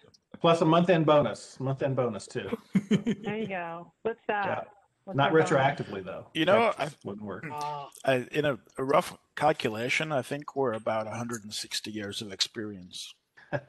plus 0.40 0.60
a 0.60 0.64
month 0.66 0.90
end 0.90 1.06
bonus, 1.06 1.58
month 1.58 1.82
end 1.82 1.96
bonus 1.96 2.26
too. 2.26 2.50
There 3.24 3.36
you 3.38 3.48
go. 3.48 3.90
What's 4.02 4.20
that? 4.28 4.68
What's 5.06 5.16
Not 5.16 5.32
that 5.32 5.46
called? 5.48 5.60
retroactively 5.60 6.04
though. 6.04 6.26
You 6.34 6.46
know, 6.46 6.72
That 6.76 6.78
just 6.90 7.04
wouldn't 7.04 7.24
work. 7.24 7.44
Ah, 7.52 7.88
I, 8.04 8.26
in 8.32 8.44
a, 8.44 8.58
a 8.76 8.82
rough 8.82 9.16
calculation, 9.36 10.10
I 10.10 10.20
think 10.22 10.56
we're 10.56 10.72
about 10.72 11.06
160 11.06 11.90
years 11.92 12.20
of 12.20 12.32
experience. 12.32 13.14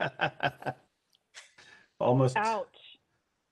Almost, 2.00 2.38
Ouch. 2.38 2.67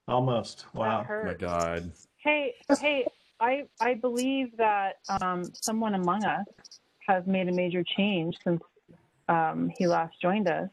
almost. 0.08 0.65
Wow. 0.74 1.06
Oh 1.10 1.26
my. 1.26 1.34
God. 1.34 1.91
Hey, 2.17 2.54
hey, 2.80 3.06
I 3.39 3.65
I 3.80 3.93
believe 3.95 4.56
that 4.58 4.98
um, 5.21 5.43
someone 5.62 5.93
among 5.95 6.24
us 6.26 6.45
has 7.08 7.26
made 7.28 7.48
a 7.50 7.52
major 7.52 7.84
change 7.84 8.36
since 8.43 8.62
um, 9.30 9.71
he 9.78 9.88
last 9.88 10.19
joined 10.21 10.48
us. 10.48 10.69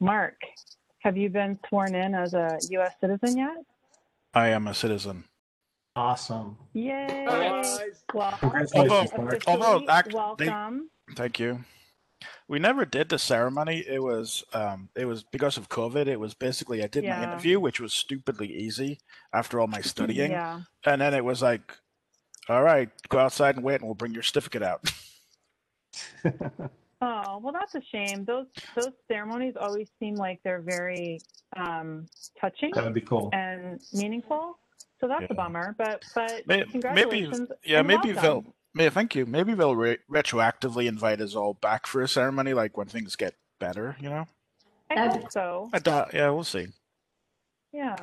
Mark, 0.00 0.36
have 1.00 1.16
you 1.16 1.28
been 1.28 1.58
sworn 1.68 1.94
in 1.94 2.14
as 2.14 2.34
a 2.34 2.56
U.S. 2.70 2.94
citizen 3.00 3.36
yet? 3.36 3.56
I 4.32 4.48
am 4.48 4.66
a 4.68 4.74
citizen. 4.74 5.24
Awesome. 5.96 6.56
Yay! 6.72 7.24
Nice. 7.26 7.80
Well, 8.14 8.32
Congratulations, 8.38 9.12
Although- 9.12 9.22
Mark. 9.24 9.42
although 9.46 9.76
officially 9.76 9.88
act- 9.88 10.08
they- 10.38 10.48
welcome. 10.48 10.90
Thank 11.16 11.38
you. 11.40 11.64
We 12.48 12.58
never 12.58 12.84
did 12.84 13.08
the 13.08 13.18
ceremony. 13.18 13.78
It 13.86 14.02
was 14.02 14.44
um 14.52 14.90
it 14.94 15.04
was 15.06 15.22
because 15.24 15.56
of 15.56 15.68
COVID. 15.68 16.06
It 16.06 16.20
was 16.20 16.34
basically 16.34 16.82
I 16.84 16.86
did 16.86 17.04
my 17.04 17.22
interview, 17.24 17.58
which 17.60 17.80
was 17.80 17.92
stupidly 17.94 18.52
easy 18.52 18.98
after 19.32 19.58
all 19.60 19.66
my 19.68 19.80
studying. 19.80 20.30
Yeah. 20.32 20.60
And 20.84 21.00
then 21.00 21.14
it 21.14 21.24
was 21.24 21.40
like, 21.42 21.76
all 22.48 22.62
right, 22.62 22.90
go 23.08 23.18
outside 23.18 23.56
and 23.56 23.64
wait 23.64 23.76
and 23.76 23.84
we'll 23.84 23.94
bring 23.94 24.12
your 24.14 24.22
certificate 24.22 24.62
out. 24.62 24.92
Oh 27.02 27.38
well, 27.42 27.50
that's 27.54 27.74
a 27.74 27.80
shame. 27.90 28.26
Those 28.26 28.44
those 28.76 28.90
ceremonies 29.08 29.54
always 29.58 29.88
seem 29.98 30.16
like 30.16 30.38
they're 30.44 30.60
very 30.60 31.18
um, 31.56 32.04
touching 32.38 32.72
That 32.74 32.84
would 32.84 32.92
be 32.92 33.00
cool. 33.00 33.30
and 33.32 33.80
meaningful. 33.94 34.58
So 35.00 35.08
that's 35.08 35.22
Yeah. 35.22 35.26
a 35.30 35.34
bummer. 35.34 35.74
But 35.78 36.04
but 36.14 36.46
May- 36.46 36.58
maybe 36.58 36.70
congratulations. 36.72 37.50
yeah, 37.64 37.82
maybe 37.82 38.12
welcome. 38.12 38.22
they'll 38.22 38.54
yeah, 38.84 38.90
thank 38.90 39.14
you. 39.16 39.26
Maybe 39.26 39.54
they'll 39.54 39.74
re- 39.76 39.98
retroactively 40.10 40.86
invite 40.86 41.20
us 41.20 41.34
all 41.34 41.54
back 41.54 41.86
for 41.86 42.02
a 42.02 42.08
ceremony 42.08 42.54
like 42.54 42.76
when 42.76 42.86
things 42.86 43.16
get 43.16 43.34
better, 43.58 43.96
you 44.00 44.08
know? 44.08 44.26
I 44.90 45.08
hope 45.08 45.32
so. 45.32 45.70
I 45.72 45.78
doubt 45.80 46.12
yeah, 46.14 46.30
we'll 46.30 46.44
see. 46.44 46.68
Yeah. 47.72 47.96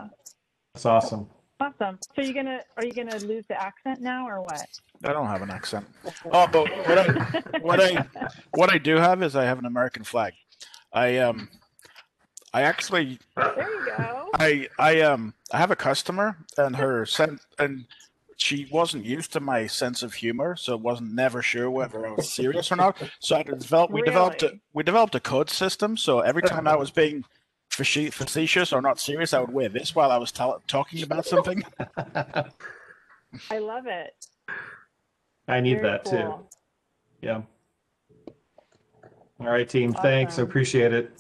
That's 0.73 0.85
awesome. 0.85 1.29
Awesome. 1.59 1.97
So 2.15 2.21
you're 2.21 2.33
gonna 2.33 2.61
are 2.77 2.85
you 2.85 2.91
gonna 2.93 3.17
lose 3.19 3.45
the 3.47 3.59
accent 3.61 3.99
now 4.01 4.27
or 4.27 4.41
what? 4.41 4.63
I 5.03 5.11
don't 5.13 5.27
have 5.27 5.41
an 5.41 5.49
accent. 5.51 5.87
Oh, 6.31 6.47
but 6.47 6.69
what 6.87 6.97
I 6.97 7.59
what 7.59 7.79
I 7.81 8.05
what 8.53 8.71
I 8.73 8.77
do 8.77 8.95
have 8.97 9.23
is 9.23 9.35
I 9.35 9.43
have 9.45 9.59
an 9.59 9.65
American 9.65 10.03
flag. 10.03 10.33
I 10.93 11.17
um 11.17 11.49
I 12.53 12.61
actually 12.63 13.19
There 13.35 13.69
you 13.69 13.85
go. 13.97 14.29
I 14.35 14.67
I 14.77 15.01
um 15.01 15.33
I 15.51 15.57
have 15.57 15.71
a 15.71 15.75
customer 15.75 16.37
and 16.57 16.75
her 16.75 17.05
sen- 17.05 17.39
and 17.57 17.85
she 18.37 18.67
wasn't 18.71 19.05
used 19.05 19.33
to 19.33 19.39
my 19.39 19.65
sense 19.67 20.03
of 20.03 20.13
humor, 20.13 20.55
so 20.55 20.77
wasn't 20.77 21.13
never 21.13 21.41
sure 21.41 21.71
whether 21.71 22.05
I 22.05 22.11
was 22.11 22.31
serious 22.31 22.71
or 22.71 22.75
not. 22.75 23.01
So 23.19 23.35
I 23.35 23.43
developed 23.43 23.93
we 23.93 24.01
developed 24.01 24.43
a, 24.43 24.59
we 24.73 24.83
developed 24.83 25.15
a 25.15 25.19
code 25.19 25.49
system. 25.49 25.97
So 25.97 26.19
every 26.19 26.43
uh-huh. 26.43 26.55
time 26.55 26.67
I 26.67 26.75
was 26.75 26.91
being 26.91 27.23
facetious 27.69 28.73
or 28.73 28.81
not 28.81 28.99
serious, 28.99 29.33
I 29.33 29.39
would 29.39 29.51
wear 29.51 29.69
this 29.69 29.95
while 29.95 30.11
I 30.11 30.17
was 30.17 30.31
tell- 30.31 30.61
talking 30.67 31.03
about 31.03 31.25
something. 31.25 31.63
I 33.51 33.59
love 33.59 33.87
it. 33.87 34.13
I 35.47 35.59
need 35.59 35.81
Very 35.81 35.91
that 35.91 36.05
too. 36.05 36.33
Yeah. 37.21 37.41
All 39.39 39.47
right, 39.47 39.67
team. 39.67 39.93
Thanks. 39.93 40.39
I 40.39 40.41
appreciate 40.43 40.93
it. 40.93 41.11